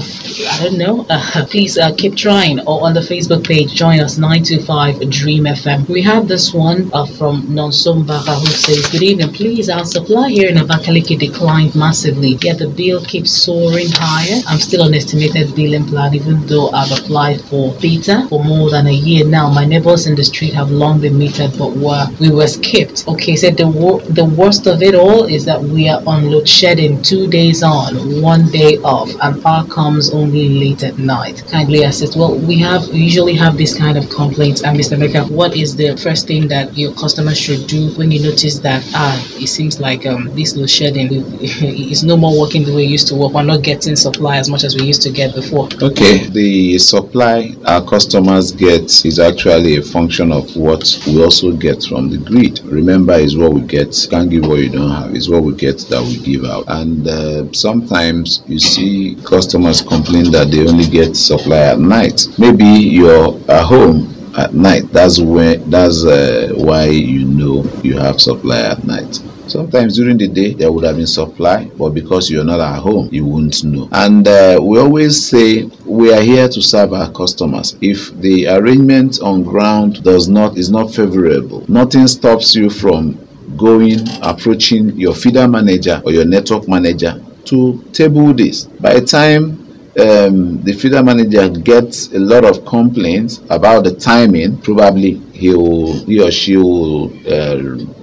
I 0.52 0.64
don't 0.64 0.78
know. 0.78 1.06
Uh, 1.10 1.46
please 1.50 1.78
uh, 1.78 1.94
keep 1.96 2.16
trying. 2.16 2.60
Or 2.62 2.84
on 2.86 2.94
the 2.94 3.02
Facebook 3.02 3.46
page, 3.46 3.74
join 3.74 4.00
us 4.00 4.18
925 4.18 5.10
Dream 5.10 5.44
FM. 5.46 5.88
We 5.90 6.02
have 6.04 6.28
this 6.28 6.54
one 6.54 6.90
uh, 6.96 7.06
from 7.06 7.42
Nonsumbaka 7.48 8.40
who 8.40 8.46
says, 8.48 8.88
Good 8.90 9.04
evening, 9.04 9.34
please. 9.34 9.70
Our 9.70 9.84
supply 9.86 10.30
here 10.30 10.50
in 10.50 10.56
Abakaliki 10.56 11.20
declined 11.20 11.76
massively, 11.76 12.38
yet 12.42 12.60
the 12.60 12.70
bill 12.70 13.04
keeps 13.04 13.32
soaring 13.32 13.90
higher. 13.92 14.42
I'm 14.48 14.60
still 14.60 14.84
on 14.84 14.94
estimated 14.94 15.54
billing 15.56 15.86
plan, 15.86 16.16
even 16.16 16.46
though 16.48 16.70
I've 16.72 16.92
applied 16.98 17.42
for 17.42 17.74
beta 17.82 18.26
for 18.30 18.44
more 18.44 18.70
than 18.70 18.88
a 18.88 18.94
year 18.94 19.26
now. 19.28 19.52
My 19.52 19.66
neighbors 19.66 20.08
in 20.08 20.16
the 20.16 20.24
street 20.24 20.54
have 20.54 20.72
long 20.72 21.02
been 21.02 21.16
metered, 21.16 21.58
but 21.58 21.72
were, 21.76 22.08
we 22.20 22.32
were 22.32 22.48
skipped. 22.48 23.08
Okay, 23.08 23.36
said 23.36 23.58
the, 23.58 23.68
wor- 23.68 24.02
the 24.02 24.26
worst 24.26 24.66
of 24.68 24.82
it 24.82 24.96
all 24.96 25.26
is 25.26 25.44
that 25.46 25.62
we 25.62 25.90
are 25.90 26.02
on 26.08 26.32
load 26.32 26.48
shedding 26.48 27.02
two 27.02 27.28
days 27.28 27.62
on, 27.62 28.22
one 28.22 28.48
day 28.52 28.78
off, 28.78 29.10
and 29.22 29.44
power 29.44 29.66
comes 29.68 30.12
only 30.12 30.48
late 30.50 30.84
at 30.84 30.98
night. 30.98 31.44
Kindly 31.52 31.84
assist. 31.84 32.16
Well, 32.16 32.38
we 32.40 32.58
have 32.60 32.88
we 32.88 33.00
usually 33.00 33.36
have 33.36 33.58
this 33.58 33.78
kind 33.78 33.98
of 33.98 34.10
complaints. 34.10 34.64
And 34.64 34.80
Mr. 34.80 34.98
Mecca, 34.98 35.26
what 35.26 35.56
is 35.58 35.76
the 35.76 35.98
first 35.98 36.28
thing 36.28 36.48
that 36.48 36.75
your 36.76 36.94
customer 36.94 37.34
should 37.34 37.68
do 37.68 37.90
when 37.96 38.12
you 38.12 38.22
notice 38.22 38.60
that 38.60 38.84
ah, 38.94 39.16
it 39.36 39.48
seems 39.48 39.80
like 39.80 40.06
um 40.06 40.34
this 40.36 40.56
load 40.56 40.70
shedding 40.70 41.08
is 41.42 42.04
no 42.04 42.18
more 42.18 42.40
working 42.40 42.64
the 42.64 42.74
way 42.74 42.84
it 42.84 42.90
used 42.90 43.08
to 43.08 43.16
work. 43.16 43.34
We're 43.34 43.44
not 43.44 43.64
getting 43.64 43.96
supply 43.96 44.38
as 44.38 44.50
much 44.50 44.64
as 44.64 44.76
we 44.76 44.86
used 44.86 45.02
to 45.04 45.12
get 45.12 45.34
before. 45.34 45.70
Okay, 45.82 46.28
the 46.28 46.78
supply 46.80 47.56
our 47.66 47.84
customers 47.86 48.52
get 48.52 49.06
is 49.06 49.20
actually 49.20 49.78
a 49.78 49.82
function 49.82 50.32
of 50.32 50.56
what 50.56 50.84
we 51.08 51.24
also 51.24 51.54
get 51.54 51.84
from 51.84 52.10
the 52.10 52.18
grid. 52.18 52.60
Remember, 52.66 53.14
is 53.14 53.38
what 53.38 53.54
we 53.54 53.62
get. 53.62 53.96
Can't 54.10 54.30
give 54.30 54.46
what 54.46 54.60
you 54.60 54.70
don't 54.70 54.92
have. 54.92 55.16
Is 55.16 55.30
what 55.30 55.44
we 55.44 55.56
get 55.56 55.80
that 55.90 56.02
we 56.02 56.18
give 56.20 56.46
out. 56.46 56.66
And 56.68 57.08
uh, 57.08 57.52
sometimes 57.54 58.44
you 58.48 58.60
see 58.60 59.18
customers 59.24 59.82
complain 59.82 60.32
that 60.32 60.52
they 60.52 60.68
only 60.68 60.88
get 60.88 61.16
supply 61.16 61.58
at 61.58 61.80
night. 61.80 62.28
Maybe 62.38 62.66
you're 62.66 63.40
at 63.50 63.64
home 63.64 64.15
at 64.38 64.54
night. 64.54 64.92
That's 64.92 65.20
when. 65.20 65.70
That's 65.70 66.06
uh, 66.06 66.54
why 66.56 66.86
you 66.86 67.26
know 67.26 67.64
you 67.84 67.98
have 67.98 68.22
supply 68.22 68.60
at 68.62 68.84
night. 68.84 69.22
Sometimes 69.48 69.96
during 69.96 70.18
the 70.18 70.28
day 70.28 70.54
there 70.54 70.72
would 70.72 70.84
have 70.84 70.98
been 70.98 71.06
supply, 71.08 71.66
but 71.78 71.90
because 71.92 72.32
you're 72.32 72.44
not 72.44 72.60
at 72.60 72.80
home, 72.80 73.10
you 73.12 73.26
wouldn't 73.26 73.64
know. 73.64 73.88
And 73.92 74.28
uh, 74.28 74.60
we 74.62 74.80
always 74.80 75.24
say 75.30 75.70
we 75.86 76.12
are 76.14 76.22
here 76.22 76.50
to 76.50 76.62
serve 76.62 76.94
our 76.94 77.12
customers. 77.12 77.78
If 77.80 78.12
the 78.22 78.48
arrangement 78.48 79.22
on 79.22 79.44
ground 79.44 80.04
does 80.04 80.28
not 80.28 80.58
is 80.58 80.72
not 80.72 80.94
favorable, 80.94 81.64
nothing 81.68 82.08
stops 82.08 82.56
you 82.56 82.70
from 82.70 83.20
going 83.56 84.00
approaching 84.24 84.98
your 84.98 85.14
feeder 85.14 85.48
manager 85.48 86.02
or 86.04 86.12
your 86.12 86.26
network 86.26 86.68
manager 86.68 87.24
to 87.46 87.84
table 87.94 88.34
this. 88.34 88.66
By 88.66 89.00
the 89.00 89.06
time 89.06 89.65
um, 89.98 90.62
the 90.64 90.74
feeder 90.74 91.02
manager 91.02 91.48
gets 91.50 92.12
a 92.14 92.20
lot 92.20 92.44
of 92.44 92.66
complaints 92.66 93.42
about 93.50 93.86
the 93.86 93.96
timing, 93.96 94.58
probably 94.58 95.14
he 95.34 95.54
will 95.54 95.94
he 96.06 96.22
or 96.22 96.32
she 96.32 96.58
will 96.58 97.06
uh, 97.28 97.56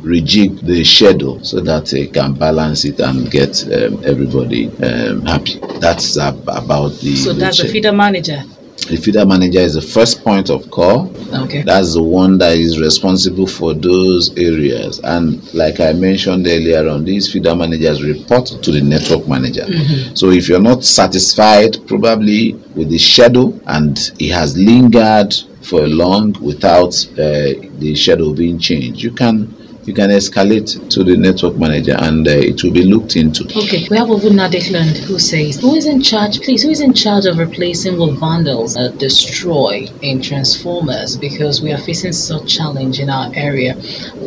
rejig 0.02 0.60
the 0.62 0.82
schedule 0.84 1.42
so 1.44 1.60
that 1.60 1.90
he 1.90 2.06
can 2.06 2.34
balance 2.34 2.84
it 2.84 2.98
and 3.00 3.30
get 3.30 3.62
um, 3.72 4.02
everybody 4.04 4.68
um, 4.82 5.22
happy. 5.26 5.58
That's 5.80 6.16
ab- 6.18 6.48
about 6.48 6.92
the. 7.00 7.16
So 7.16 7.32
that's 7.32 7.60
the 7.60 7.68
feeder 7.68 7.92
manager. 7.92 8.42
The 8.88 8.96
feeder 8.96 9.24
manager 9.24 9.60
is 9.60 9.74
the 9.74 9.82
first 9.82 10.22
point 10.22 10.50
of 10.50 10.70
call. 10.70 11.14
Okay. 11.44 11.62
That's 11.62 11.94
the 11.94 12.02
one 12.02 12.36
that 12.38 12.56
is 12.56 12.80
responsible 12.80 13.46
for 13.46 13.74
those 13.74 14.36
areas. 14.36 15.00
And 15.04 15.42
like 15.54 15.80
I 15.80 15.92
mentioned 15.92 16.46
earlier 16.46 16.88
on, 16.88 17.04
these 17.04 17.32
feeder 17.32 17.54
managers 17.54 18.02
report 18.02 18.46
to 18.46 18.70
the 18.70 18.80
network 18.82 19.28
manager. 19.28 19.66
So 20.14 20.30
if 20.30 20.48
you're 20.48 20.60
not 20.60 20.84
satisfied, 20.84 21.76
probably 21.86 22.54
with 22.74 22.90
the 22.90 22.98
schedule, 22.98 23.58
and 23.66 23.96
it 24.18 24.32
has 24.32 24.56
lingered 24.56 25.34
for 25.62 25.84
a 25.84 25.88
long 25.88 26.34
without 26.40 26.92
uh, 27.12 27.54
the 27.78 27.94
schedule 27.96 28.34
being 28.34 28.58
changed, 28.58 29.00
you 29.00 29.12
can 29.12 29.54
you 29.84 29.92
can 29.92 30.10
escalate 30.10 30.88
to 30.90 31.02
the 31.02 31.16
network 31.16 31.56
manager, 31.56 31.96
and 31.98 32.26
uh, 32.28 32.30
it 32.30 32.62
will 32.62 32.70
be 32.72 32.84
looked 32.84 33.16
into. 33.16 33.44
Okay, 33.44 33.86
we 33.90 33.96
have 33.96 34.08
Obuna 34.08 34.48
Declan 34.48 34.96
who 35.06 35.18
says, 35.18 35.60
Who 35.60 35.74
is 35.74 35.86
in 35.86 36.00
charge, 36.00 36.40
please, 36.40 36.62
who 36.62 36.70
is 36.70 36.80
in 36.80 36.92
charge 36.94 37.26
of 37.26 37.38
replacing 37.38 37.98
what 37.98 38.18
vandals 38.18 38.76
uh, 38.76 38.88
destroy 38.98 39.86
in 40.02 40.22
transformers 40.22 41.16
because 41.16 41.60
we 41.62 41.72
are 41.72 41.78
facing 41.78 42.12
such 42.12 42.56
challenge 42.56 43.00
in 43.00 43.10
our 43.10 43.32
area? 43.34 43.74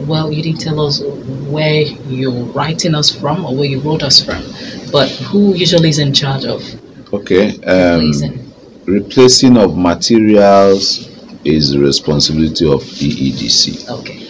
Well, 0.08 0.32
you 0.32 0.44
didn't 0.44 0.60
tell 0.62 0.82
us 0.82 1.02
where 1.48 1.82
you're 1.82 2.32
writing 2.54 2.94
us 2.96 3.10
from 3.18 3.46
or 3.46 3.56
where 3.56 3.66
you 3.66 3.80
wrote 3.80 4.04
us 4.04 4.24
from, 4.24 4.44
but 4.92 5.10
who 5.10 5.56
usually 5.56 5.90
is 5.90 6.00
in 6.00 6.14
charge 6.14 6.46
of 6.46 6.62
Okay. 7.14 7.56
Um, 7.64 8.00
replacing? 8.12 8.54
replacing 8.86 9.58
of 9.58 9.78
materials 9.78 11.10
is 11.46 11.72
the 11.72 11.80
responsibility 11.80 12.66
of 12.66 12.82
EEDC. 12.84 13.88
Okay, 13.90 14.25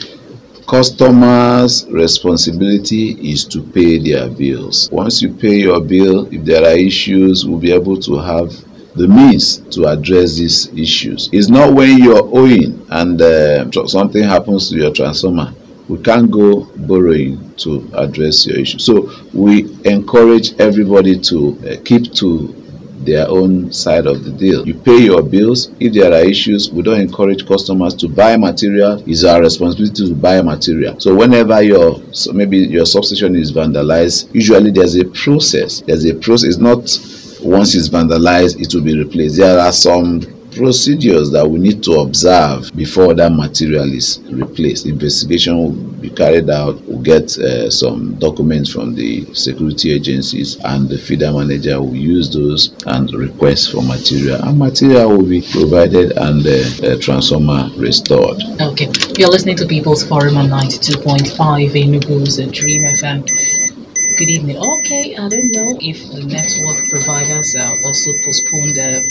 Customers' 0.68 1.86
responsibility 1.92 3.12
is 3.32 3.46
to 3.46 3.62
pay 3.62 4.00
their 4.00 4.30
bills. 4.30 4.90
Once 4.92 5.22
you 5.22 5.32
pay 5.32 5.58
your 5.58 5.80
bill, 5.80 6.26
if 6.34 6.44
there 6.44 6.64
are 6.64 6.76
issues, 6.76 7.46
we'll 7.46 7.60
be 7.60 7.72
able 7.72 7.98
to 7.98 8.18
have 8.18 8.50
the 8.96 9.08
means 9.08 9.58
to 9.76 9.86
address 9.86 10.38
these 10.38 10.68
issues. 10.74 11.30
It's 11.32 11.50
not 11.50 11.74
when 11.74 12.00
you're 12.00 12.24
owing 12.24 12.84
and 12.90 13.22
uh, 13.22 13.70
something 13.86 14.24
happens 14.24 14.70
to 14.70 14.78
your 14.78 14.92
transformer. 14.92 15.54
We 15.88 16.02
can't 16.02 16.32
go 16.32 16.64
borrowing 16.76 17.54
to 17.58 17.88
address 17.94 18.48
your 18.48 18.58
issue. 18.58 18.80
So 18.80 19.12
we 19.34 19.72
encourage 19.84 20.60
everybody 20.60 21.20
to 21.20 21.60
uh, 21.70 21.76
keep 21.86 22.12
to 22.14 22.65
their 23.06 23.28
own 23.30 23.72
side 23.72 24.08
of 24.08 24.24
the 24.24 24.32
deal. 24.32 24.66
You 24.68 24.76
pay 24.76 25.00
your 25.00 25.22
bills. 25.22 25.70
If 25.80 25.94
there 25.94 26.12
are 26.12 26.26
issues, 26.26 26.72
we 26.72 26.82
don't 26.82 27.00
encourage 27.00 27.48
customers 27.48 27.94
to 27.96 28.08
buy 28.08 28.38
material. 28.38 29.04
It's 29.06 29.24
our 29.24 29.42
responsibility 29.42 30.08
to 30.08 30.16
buy 30.16 30.42
material. 30.42 31.00
So 31.00 31.16
whenever 31.16 31.62
your 31.62 32.02
so 32.14 32.34
maybe 32.34 32.58
your 32.58 32.86
substation 32.86 33.36
is 33.36 33.52
vandalized, 33.52 34.34
usually 34.34 34.72
there's 34.72 34.96
a 34.96 35.06
process. 35.06 35.82
There's 35.82 36.06
a 36.06 36.16
process. 36.16 36.50
It's 36.50 36.58
not 36.58 36.80
once 37.42 37.76
it's 37.76 37.90
vandalized, 37.90 38.60
it 38.60 38.74
will 38.74 38.84
be 38.84 38.98
replaced. 38.98 39.38
There 39.38 39.60
are 39.60 39.72
some 39.72 40.22
procedures 40.56 41.32
that 41.32 41.48
we 41.48 41.60
need 41.60 41.84
to 41.84 41.92
observe 42.00 42.72
before 42.76 43.14
that 43.14 43.32
material 43.32 43.92
is 43.92 44.20
replaced. 44.32 44.86
Investigation 44.86 45.58
will 45.58 45.72
be 45.72 46.10
carried 46.10 46.50
out. 46.50 46.82
We'll 46.82 47.02
get 47.02 47.38
uh, 47.38 47.70
some 47.70 48.16
documents 48.16 48.72
from 48.72 48.96
the 48.96 49.26
security 49.34 49.92
agencies, 49.92 50.58
and 50.64 50.90
the 50.90 50.98
feeder 50.98 51.32
manager 51.32 51.82
will 51.82 51.96
use 51.96 52.34
those 52.34 52.74
and 52.86 53.12
request 53.14 53.72
for 53.72 53.82
material. 53.82 54.42
And 54.44 54.58
material 54.58 55.10
will 55.10 55.30
be 55.30 55.42
provided 55.42 56.14
and 56.18 56.42
the 56.42 56.62
uh, 56.84 57.02
transformer 57.02 57.70
restored. 57.78 58.42
okay. 58.62 58.90
You're 59.18 59.30
listening 59.30 59.58
to 59.58 59.66
People's 59.66 60.04
Forum 60.04 60.38
on 60.38 60.48
92.5 60.48 61.76
in 61.76 61.92
Enugu's 62.00 62.38
Dream 62.52 62.84
FM. 62.84 63.65
Good 64.18 64.30
evening. 64.30 64.58
Okay, 64.58 65.14
I 65.18 65.28
don't 65.28 65.52
know 65.52 65.78
if 65.82 66.10
the 66.10 66.24
network 66.24 66.90
providers 66.90 67.54
are 67.58 67.76
also 67.84 68.14
postponed 68.24 68.78
uh, 68.80 69.02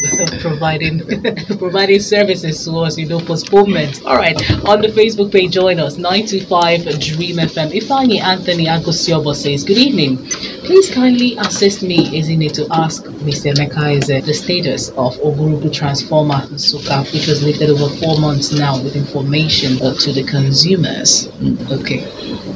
providing 0.41 1.01
providing 1.59 2.01
services 2.01 2.65
to 2.65 2.79
us, 2.79 2.97
you 2.97 3.07
know, 3.07 3.21
postponement. 3.21 4.01
All 4.07 4.17
right, 4.17 4.35
on 4.65 4.81
the 4.81 4.89
Facebook 4.89 5.31
page, 5.31 5.53
join 5.53 5.79
us 5.79 5.99
925 5.99 6.85
Dream 7.01 7.37
FM. 7.37 7.73
Ifeanyi 7.73 8.21
Anthony 8.23 8.65
Agosiobo 8.65 9.35
says, 9.35 9.63
Good 9.63 9.77
evening. 9.77 10.17
Please 10.65 10.91
kindly 10.91 11.37
assist 11.37 11.83
me, 11.83 12.17
isn't 12.19 12.41
it, 12.41 12.55
to 12.55 12.67
ask 12.71 13.05
Mr. 13.29 13.53
Uh, 13.53 14.25
the 14.25 14.33
status 14.33 14.89
of 14.91 15.15
Ogurubu 15.17 15.71
Transformer 15.71 16.41
Suka, 16.57 17.03
which 17.13 17.27
was 17.27 17.43
lifted 17.45 17.69
over 17.69 17.95
four 17.97 18.19
months 18.19 18.53
now 18.53 18.83
with 18.83 18.97
information 18.97 19.77
uh, 19.83 19.93
to 19.97 20.13
the 20.13 20.25
consumers. 20.25 21.29
Okay. 21.71 22.09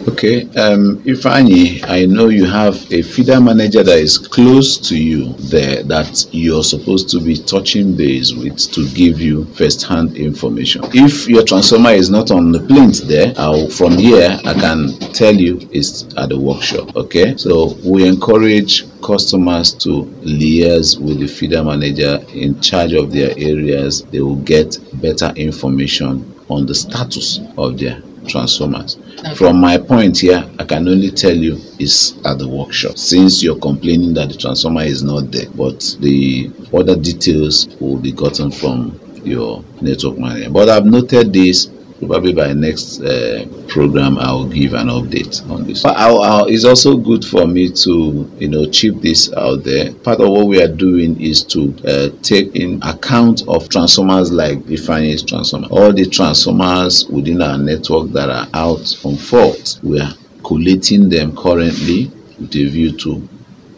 Okay, 0.08 0.42
um, 0.56 0.98
Ifeanyi, 1.04 1.84
I 1.86 2.06
know 2.06 2.28
you 2.28 2.37
have 2.44 2.74
a 2.92 3.02
feeder 3.02 3.40
manager 3.40 3.82
that 3.82 3.98
is 3.98 4.18
close 4.18 4.76
to 4.88 4.96
you 4.96 5.32
there 5.34 5.82
that 5.84 6.26
you're 6.32 6.64
supposed 6.64 7.08
to 7.10 7.20
be 7.20 7.36
touching 7.36 7.96
base 7.96 8.32
with 8.34 8.58
to 8.72 8.88
give 8.90 9.20
you 9.20 9.44
first-hand 9.54 10.16
information. 10.16 10.82
If 10.92 11.28
your 11.28 11.44
transformer 11.44 11.90
is 11.90 12.10
not 12.10 12.30
on 12.30 12.52
the 12.52 12.60
plinth 12.60 13.02
there, 13.08 13.32
I'll, 13.36 13.68
from 13.70 13.92
here 13.92 14.38
I 14.44 14.54
can 14.54 14.98
tell 15.12 15.34
you 15.34 15.60
it's 15.72 16.04
at 16.16 16.30
the 16.30 16.38
workshop. 16.38 16.96
Okay, 16.96 17.36
so 17.36 17.76
we 17.84 18.06
encourage 18.06 18.84
customers 19.00 19.72
to 19.74 20.04
liaise 20.22 21.00
with 21.00 21.20
the 21.20 21.26
feeder 21.26 21.62
manager 21.62 22.18
in 22.34 22.60
charge 22.60 22.92
of 22.92 23.12
their 23.12 23.30
areas. 23.38 24.02
They 24.04 24.20
will 24.20 24.36
get 24.36 24.78
better 25.00 25.32
information 25.36 26.34
on 26.48 26.66
the 26.66 26.74
status 26.74 27.40
of 27.56 27.78
their 27.78 28.02
transformers. 28.28 28.98
From 29.36 29.60
my 29.60 29.78
point 29.78 30.18
here, 30.18 30.48
I 30.58 30.64
can 30.64 30.86
only 30.86 31.10
tell 31.10 31.34
you 31.34 31.58
it's 31.78 32.14
at 32.24 32.38
the 32.38 32.48
workshop. 32.48 32.98
Since 32.98 33.42
you're 33.42 33.58
complaining 33.58 34.14
that 34.14 34.28
the 34.28 34.36
transformer 34.36 34.82
is 34.82 35.02
not 35.02 35.30
there, 35.32 35.50
but 35.50 35.96
the 36.00 36.50
other 36.72 36.96
details 36.96 37.68
will 37.80 37.98
be 37.98 38.12
gotten 38.12 38.50
from 38.50 38.98
your 39.24 39.64
network 39.80 40.18
manager. 40.18 40.50
But 40.50 40.68
I've 40.68 40.86
noted 40.86 41.32
this 41.32 41.70
probably 41.98 42.32
by 42.32 42.52
next 42.52 43.00
uh, 43.00 43.46
program 43.68 44.18
I'll 44.18 44.46
give 44.46 44.74
an 44.74 44.88
update 44.88 45.48
on 45.50 45.64
this. 45.64 45.84
I'll, 45.84 46.20
I'll, 46.20 46.46
it's 46.46 46.64
also 46.64 46.96
good 46.96 47.24
for 47.24 47.46
me 47.46 47.70
to 47.72 48.30
you 48.38 48.48
know 48.48 48.66
chip 48.70 48.96
this 48.96 49.32
out 49.34 49.64
there. 49.64 49.92
Part 49.92 50.20
of 50.20 50.30
what 50.30 50.46
we 50.46 50.62
are 50.62 50.72
doing 50.72 51.20
is 51.20 51.42
to 51.44 51.74
uh, 51.86 52.08
take 52.22 52.54
in 52.54 52.82
account 52.82 53.42
of 53.48 53.68
transformers 53.68 54.32
like 54.32 54.64
the 54.66 54.76
finance 54.76 55.22
transformer, 55.22 55.68
all 55.70 55.92
the 55.92 56.06
transformers 56.06 57.06
within 57.08 57.42
our 57.42 57.58
network 57.58 58.10
that 58.12 58.30
are 58.30 58.48
out 58.54 58.96
on 59.04 59.16
fault. 59.16 59.78
We 59.82 60.00
are 60.00 60.12
collating 60.44 61.08
them 61.08 61.36
currently 61.36 62.10
with 62.38 62.54
a 62.54 62.68
view 62.68 62.96
to 62.98 63.28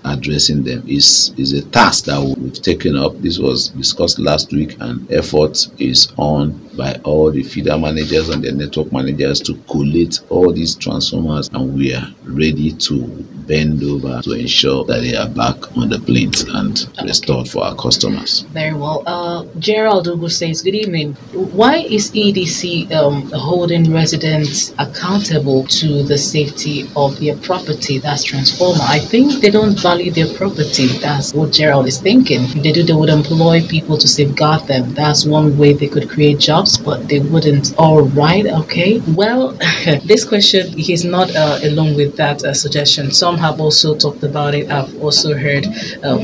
addressing 0.05 0.63
them 0.63 0.83
is 0.87 1.33
is 1.37 1.53
a 1.53 1.63
task 1.71 2.05
that 2.07 2.21
we've 2.39 2.61
taken 2.61 2.97
up. 2.97 3.21
This 3.21 3.39
was 3.39 3.69
discussed 3.69 4.19
last 4.19 4.53
week 4.53 4.77
and 4.81 5.11
effort 5.13 5.69
is 5.79 6.13
on 6.17 6.53
by 6.77 6.95
all 7.05 7.31
the 7.31 7.43
feeder 7.43 7.77
managers 7.79 8.29
and 8.29 8.43
the 8.43 8.53
network 8.53 8.93
managers 8.93 9.41
to 9.41 9.55
collate 9.69 10.21
all 10.29 10.53
these 10.53 10.75
transformers 10.75 11.49
and 11.53 11.75
we 11.75 11.95
are 11.95 12.09
ready 12.25 12.73
to 12.73 13.27
bend 13.51 13.83
over 13.83 14.15
to 14.23 14.33
ensure 14.45 14.85
that 14.85 15.01
they 15.01 15.15
are 15.23 15.29
back 15.43 15.59
on 15.77 15.89
the 15.89 15.99
planes 16.09 16.43
and 16.59 16.87
restored 17.11 17.49
for 17.49 17.65
our 17.65 17.75
customers 17.75 18.31
Very 18.53 18.75
well. 18.75 19.03
Uh, 19.07 19.45
Gerald 19.59 20.07
Ugu 20.07 20.31
says, 20.31 20.63
Good 20.63 20.75
evening. 20.75 21.15
Why 21.61 21.77
is 21.97 22.11
EDC 22.13 22.93
um, 22.93 23.31
holding 23.33 23.93
residents 23.93 24.73
accountable 24.79 25.65
to 25.81 26.03
the 26.03 26.19
safety 26.19 26.89
of 26.95 27.19
their 27.21 27.37
property? 27.49 27.99
That's 27.99 28.23
transformer. 28.23 28.85
I 28.97 28.99
think 28.99 29.41
they 29.43 29.51
don't 29.51 29.79
value 29.79 30.11
their 30.11 30.33
property. 30.35 30.87
That's 31.07 31.35
what 31.35 31.53
Gerald 31.53 31.87
is 31.87 31.99
thinking. 31.99 32.43
If 32.45 32.63
they 32.63 32.73
do, 32.73 32.83
they 32.83 32.93
would 32.93 33.09
employ 33.09 33.67
people 33.67 33.97
to 33.99 34.09
safeguard 34.09 34.67
them. 34.67 34.95
That's 34.95 35.25
one 35.25 35.57
way 35.59 35.73
they 35.73 35.89
could 35.89 36.09
create 36.09 36.39
jobs, 36.39 36.79
but 36.79 37.09
they 37.09 37.21
wouldn't. 37.21 37.75
All 37.79 38.03
right, 38.03 38.47
okay. 38.63 39.01
Well, 39.21 39.53
this 40.11 40.25
question, 40.25 40.63
he's 40.79 41.05
not 41.05 41.35
uh, 41.35 41.59
alone 41.65 41.97
with 41.97 42.17
that 42.17 42.45
uh, 42.45 42.55
suggestion. 42.55 43.11
Some 43.11 43.37
have 43.41 43.61
also 43.61 43.97
talked 43.97 44.23
about 44.23 44.55
it. 44.55 44.71
I've 44.71 45.03
also 45.03 45.35
heard 45.35 45.67
um, 46.03 46.21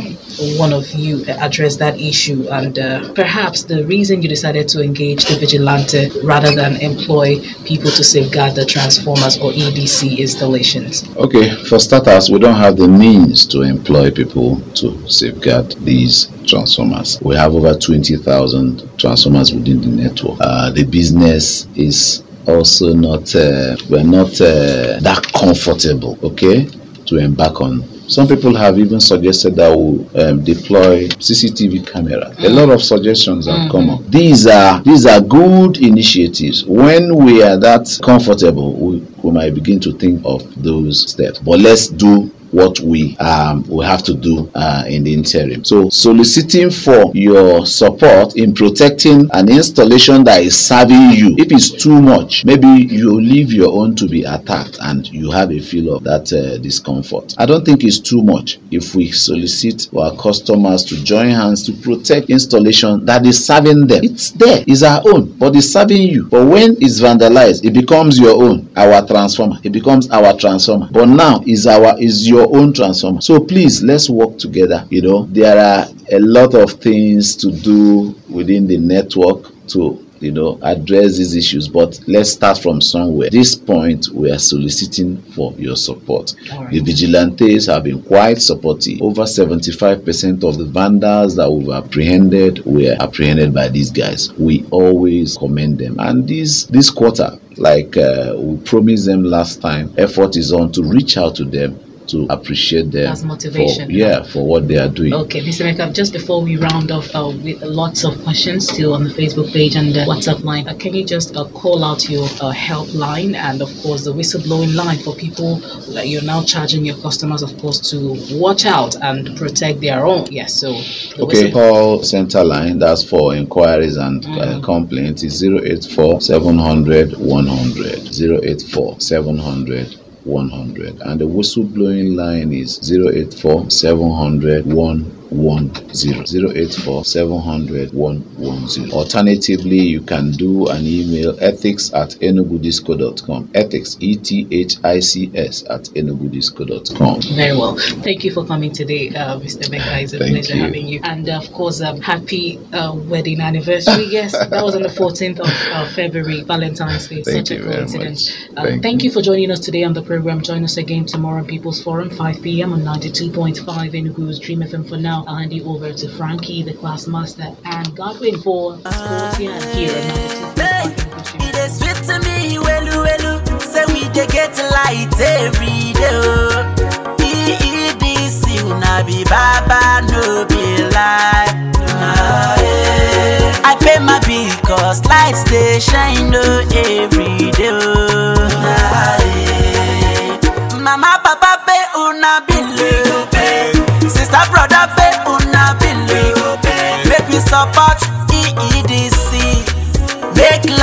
one 0.59 0.73
of 0.73 0.89
you 0.93 1.25
address 1.27 1.77
that 1.77 1.99
issue, 2.01 2.47
and 2.51 2.79
uh, 2.79 3.13
perhaps 3.15 3.65
the 3.65 3.85
reason 3.87 4.23
you 4.23 4.29
decided 4.29 4.69
to 4.69 4.83
engage 4.83 5.25
the 5.25 5.37
vigilante 5.39 6.11
rather 6.23 6.55
than 6.55 6.77
employ 6.77 7.41
people 7.65 7.91
to 7.91 8.05
safeguard 8.05 8.55
the 8.55 8.65
transformers 8.65 9.39
or 9.39 9.51
EDC 9.53 10.19
installations. 10.19 11.09
Okay, 11.17 11.51
for 11.65 11.79
starters, 11.79 12.31
we 12.31 12.39
don't 12.39 12.57
have 12.57 12.77
the 12.77 12.89
means 12.89 13.47
to 13.47 13.63
employ 13.63 14.11
people 14.11 14.61
to 14.75 15.09
safeguard 15.09 15.73
these 15.85 16.31
transformers. 16.47 17.19
We 17.23 17.35
have 17.37 17.55
over 17.55 17.75
20,000 17.75 18.99
transformers 18.99 19.53
within 19.53 19.81
the 19.81 19.89
network. 19.89 20.39
Uh, 20.41 20.71
the 20.71 20.85
business 20.85 21.67
is 21.75 22.23
also 22.47 22.93
not, 22.93 23.35
uh, 23.35 23.77
we're 23.91 24.05
not 24.05 24.41
uh, 24.41 25.01
that 25.01 25.27
comfortable, 25.35 26.19
okay, 26.23 26.69
to 27.07 27.17
embark 27.19 27.61
on. 27.61 27.83
Some 28.09 28.29
people 28.29 28.55
have 28.55 28.79
even 28.79 29.01
suggested 29.01 29.57
that 29.57 29.77
we 29.77 30.07
um, 30.21 30.45
deploy 30.45 31.09
CCTV 31.09 31.91
camera. 31.91 32.33
A 32.39 32.49
lot 32.49 32.71
of 32.71 32.81
suggestions 32.83 33.49
have 33.49 33.71
come 33.71 33.91
up. 33.91 34.05
These 34.07 34.47
are 34.47 34.81
these 34.83 35.07
are 35.07 35.21
good 35.21 35.79
initiatives. 35.79 36.65
When 36.65 37.17
we 37.17 37.43
are 37.43 37.57
that 37.57 37.99
comfortable, 38.05 38.75
we, 38.75 38.99
we 39.23 39.31
might 39.33 39.55
begin 39.55 39.81
to 39.81 39.93
think 39.93 40.23
of 40.25 40.41
those 40.63 41.11
steps. 41.11 41.41
But 41.41 41.59
let's 41.59 41.89
do 41.89 42.31
what 42.57 42.81
we 42.81 43.15
um 43.19 43.63
we 43.69 43.85
have 43.85 44.03
to 44.03 44.15
do 44.15 44.51
uh, 44.55 44.85
in 44.89 45.05
the 45.05 45.13
interim. 45.13 45.63
So 45.63 45.91
soliciting 45.91 46.71
for 46.71 47.13
your 47.15 47.67
support 47.67 48.37
in 48.37 48.55
protecting 48.55 49.29
an 49.33 49.51
installation 49.51 50.25
that 50.25 50.41
is 50.41 50.59
serving 50.59 51.11
you. 51.11 51.35
If 51.39 51.53
it's 51.53 51.71
too 51.71 52.01
much, 52.01 52.47
maybe 52.47 52.67
you 52.67 53.21
leave 53.21 53.53
your 53.53 53.73
own 53.79 53.95
to 53.97 54.09
be 54.09 54.25
attacked 54.25 54.79
and 54.81 55.07
you 55.13 55.31
have 55.33 55.51
a 55.51 55.61
feel 55.61 55.95
of 55.95 56.05
that 56.05 56.33
uh, 56.33 56.57
discomfort. 56.59 57.35
I 57.37 57.45
don't 57.45 57.65
think 57.65 57.85
it's 57.85 58.01
too 58.01 58.23
much 58.23 58.59
if 58.71 58.95
we 58.95 59.11
solicit 59.13 59.89
our 59.95 60.17
customers 60.17 60.83
to 60.85 61.05
join 61.05 61.31
hands 61.31 61.63
to 61.67 61.73
protect 61.73 62.31
installation 62.31 63.05
that 63.05 63.27
is 63.27 63.45
serving 63.45 63.87
them. 63.87 64.03
It's 64.03 64.31
there, 64.31 64.65
it's 64.67 64.83
our 64.83 65.03
own, 65.05 65.37
but 65.39 65.55
it's 65.57 65.69
serving 65.69 66.01
you. 66.03 66.25
But 66.29 66.47
when 66.47 66.77
it's 66.81 67.01
vandalized, 67.01 67.67
it 67.67 67.75
becomes 67.75 68.19
your 68.19 68.43
own, 68.43 68.71
our 68.77 69.07
transformer. 69.07 69.57
It 69.63 69.73
becomes 69.73 70.09
our 70.11 70.35
transformer. 70.39 70.89
But 70.91 71.07
now 71.07 71.43
is 71.47 71.67
our 71.67 71.99
is 72.01 72.27
your 72.29 72.46
own 72.55 72.73
transformer. 72.73 73.21
So 73.21 73.41
please 73.41 73.83
let's 73.83 74.11
work 74.11 74.39
together. 74.39 74.87
You 74.91 75.03
know, 75.03 75.27
there 75.27 75.59
are 75.59 75.87
a 76.13 76.19
lot 76.19 76.55
of 76.55 76.73
things 76.73 77.37
to 77.37 77.51
do 77.51 78.15
within 78.29 78.67
the 78.67 78.79
network 78.79 79.53
to 79.69 80.07
you 80.21 80.33
know 80.33 80.59
address 80.63 81.19
these 81.19 81.35
issues 81.35 81.69
but 81.69 82.01
let's 82.07 82.31
start 82.31 82.59
from 82.59 82.81
somewhere 82.81 83.29
this 83.31 83.55
point 83.55 84.09
we 84.09 84.31
are 84.31 84.39
soliciting 84.39 85.21
for 85.33 85.53
your 85.59 85.77
support 85.77 86.35
Alright. 86.51 86.73
the 86.73 86.81
vigilantes 86.81 87.67
have 87.67 87.85
been 87.85 88.03
quite 88.03 88.39
supportive 88.41 89.03
over 89.03 89.27
75 89.27 90.05
percent 90.05 90.45
of 90.45 90.59
the 90.59 90.65
vandals 90.65 91.37
that 91.37 91.51
we've 91.51 91.69
apprehended 91.71 92.65
were 92.65 92.97
apprehended 92.99 93.53
by 93.53 93.69
these 93.69 93.91
guys 93.91 94.33
we 94.35 94.65
always 94.71 95.37
commend 95.37 95.79
them 95.79 95.97
and 96.01 96.27
this 96.27 96.65
this 96.67 96.91
quarter 96.91 97.39
like 97.59 97.97
uh, 97.97 98.35
we 98.37 98.57
promised 98.59 99.07
them 99.07 99.23
last 99.25 99.61
time 99.61 99.93
effort 99.99 100.37
is 100.37 100.53
on 100.53 100.73
to 100.73 100.83
reach 100.83 101.17
out 101.17 101.35
to 101.37 101.45
them 101.45 101.79
to 102.09 102.27
appreciate 102.31 102.91
them 102.91 103.13
As 103.13 103.25
motivation. 103.25 103.87
for, 103.87 103.93
yeah 103.93 104.23
for 104.23 104.47
what 104.47 104.69
they 104.69 104.79
are 104.79 104.89
doing 104.89 105.13
Okay, 105.15 105.41
Mr. 105.41 105.65
Mekab, 105.71 105.95
just 105.95 106.13
before 106.13 106.43
we 106.43 106.57
round 106.57 106.91
off 106.91 107.09
uh, 107.15 107.33
with 107.43 107.63
lots 107.63 108.05
of 108.05 108.23
questions 108.23 108.69
still 108.69 108.95
on 108.95 109.05
the 109.05 109.11
Facebook 109.11 109.53
page 109.53 109.77
and 109.77 109.95
the 109.95 110.01
WhatsApp 110.01 110.43
line, 110.45 110.69
uh, 110.69 110.75
can 110.75 110.95
you 110.95 111.05
just 111.05 111.37
uh, 111.37 111.45
call 111.49 111.85
out 111.85 112.09
your 112.09 112.25
uh, 112.25 112.53
helpline 112.53 113.35
and, 113.35 113.63
of 113.63 113.71
course, 113.83 114.05
the 114.05 114.13
whistleblowing 114.13 114.75
line 114.75 114.99
for 114.99 115.15
people 115.15 115.57
that 115.95 116.09
you're 116.09 116.23
now 116.23 116.43
charging 116.43 116.85
your 116.85 116.97
customers, 116.99 117.43
of 117.43 117.57
course, 117.59 117.81
to 117.91 118.17
watch 118.39 118.67
out 118.67 118.95
and 119.03 119.37
protect 119.37 119.81
their 119.81 120.05
own? 120.07 120.27
Yes, 120.31 120.55
so 120.55 120.73
the 120.73 121.23
Okay, 121.23 121.51
call 121.51 122.03
center 122.03 122.45
line. 122.45 122.79
That's 122.79 123.03
for 123.03 123.35
inquiries 123.35 123.97
and 123.97 124.25
uh, 124.27 124.61
complaints. 124.61 125.23
Is 125.23 125.43
084 125.43 126.21
700 126.21 127.17
100. 127.19 128.45
084 128.45 129.01
700 129.01 129.97
100. 130.27 131.01
And 131.03 131.21
the 131.21 131.27
whistleblowing 131.29 132.17
line 132.17 132.53
is 132.53 132.81
084 132.91 133.71
700 133.71 134.67
110. 134.67 135.26
084 135.31 137.05
700 137.05 137.93
110. 137.93 138.91
Alternatively, 138.93 139.79
you 139.81 140.01
can 140.01 140.31
do 140.33 140.67
an 140.69 140.87
email 140.87 141.37
ethics 141.41 141.93
at 141.95 142.11
enugudisco.com. 142.21 143.51
Ethics, 143.55 143.97
E 144.01 144.17
T 144.17 144.47
H 144.51 144.77
I 144.85 145.01
C 145.01 145.31
S, 145.35 145.65
at 145.71 145.85
enugudisco.com. 145.95 147.23
Very 147.37 147.57
well. 147.57 147.77
Thank 148.03 148.25
you 148.25 148.33
for 148.33 148.45
coming 148.47 148.73
today, 148.73 149.09
uh, 149.11 149.39
Mr. 149.41 149.71
Becca. 149.71 150.01
It's 150.07 150.13
a 150.13 150.19
Thank 150.19 150.33
pleasure 150.33 150.57
you. 150.57 150.63
having 150.63 150.87
you. 150.87 151.01
And 151.03 151.29
of 151.29 151.51
course, 151.53 151.81
um, 151.81 152.01
happy 152.01 152.59
uh, 152.73 152.95
wedding 152.95 153.41
anniversary. 153.41 154.07
Yes, 154.17 154.33
that 154.33 154.63
was 154.65 154.75
on 154.77 154.83
the 154.83 154.89
14th 154.89 155.41
of 155.41 155.51
uh, 155.73 155.89
February, 155.95 156.43
Valentine's 156.43 157.09
Day. 157.09 157.23
Thank 157.23 157.49
Such 157.49 157.51
you 157.51 157.63
a 157.63 157.65
very 157.65 157.75
coincidence. 157.77 158.31
much. 158.49 158.51
Uh, 158.57 158.63
Thank 158.63 158.83
thank 158.83 159.05
you 159.05 159.11
for 159.11 159.21
joining 159.21 159.51
us 159.51 159.61
today 159.61 159.83
on 159.85 159.93
the 159.93 160.03
program. 160.03 160.41
Join 160.43 160.65
us 160.65 160.77
again 160.77 161.05
tomorrow 161.07 161.41
on 161.41 161.47
People's 161.47 161.83
Forum, 161.83 162.09
5 162.11 162.41
p.m. 162.43 162.73
on 162.73 162.81
92.5 162.81 163.57
Enugu's 163.93 164.39
Dream 164.39 164.61
FM. 164.61 164.89
For 164.89 164.97
now, 164.97 165.16
Hand 165.25 165.53
you 165.53 165.65
over 165.65 165.93
to 165.93 166.09
Frankie, 166.11 166.63
the 166.63 166.75
class 166.75 167.07
master, 167.07 167.55
and 167.65 167.95
Godwin 167.97 168.41
for 168.43 168.77
sports 168.79 169.37
here 169.39 169.51
and 169.53 169.65
here 169.77 169.91
on 169.93 170.55
92.5 170.55 170.59
Hey, 170.59 170.83
Enugu's 170.93 171.33
Dream 171.33 171.49
it 171.49 171.57
is 171.57 171.79
sweet 171.79 171.97
to 172.09 172.19
me, 172.27 172.59
welu 172.59 172.97
welu. 173.07 173.61
Say 173.63 173.85
we 173.93 174.09
dey 174.13 174.27
get 174.27 174.57
light 174.77 175.15
every 175.21 175.93
day. 175.95 176.11
Oh. 176.13 176.75
EEDC 177.19 178.63
una 178.65 179.03
be 179.07 179.25
baba, 179.25 180.03
no 180.11 180.45
be 180.47 180.83
lie. 180.95 181.73
Ah, 181.89 182.61
yeah. 182.61 183.61
I 183.65 183.77
pay 183.81 183.99
my 184.05 184.21
bill 184.27 184.55
cause 184.67 185.05
lights 185.07 185.45
dey 185.51 185.79
shine 185.81 186.35
oh, 186.35 186.67
every 186.75 187.51
day. 187.53 187.71
Oh. 187.71 188.06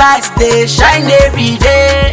Lights 0.04 0.28
dey 0.40 0.66
shine 0.66 1.08
every 1.24 1.56
day. 1.56 2.12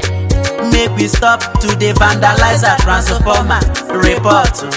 Make 0.71 0.91
we 0.97 1.07
stop 1.17 1.39
to 1.61 1.67
dey 1.81 1.91
vandalize 2.01 2.63
our 2.69 2.77
transformer. 2.85 3.59
Report 4.07 4.53
o. 4.63 4.69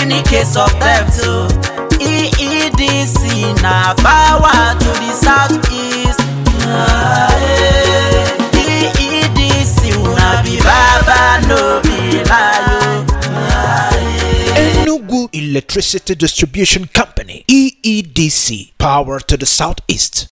any 0.00 0.20
case 0.32 0.54
of 0.56 0.70
theft 0.82 1.20
oh. 1.24 1.44
o. 1.44 2.08
EEDC 2.10 3.22
power 4.08 4.58
to 4.82 4.90
the 5.02 5.12
southeast. 5.26 6.20
EEDC 8.64 9.80
be 10.44 10.54
baba 10.68 11.20
no 11.48 11.60
be 11.84 11.98
lie 12.30 12.64
o. 12.70 13.08
Enugu 14.62 15.28
Electricity 15.32 16.14
Distribution 16.14 16.86
Company, 16.86 17.44
EEDC, 17.46 18.72
power 18.78 19.20
to 19.20 19.36
the 19.36 19.46
southeast. 19.46 20.26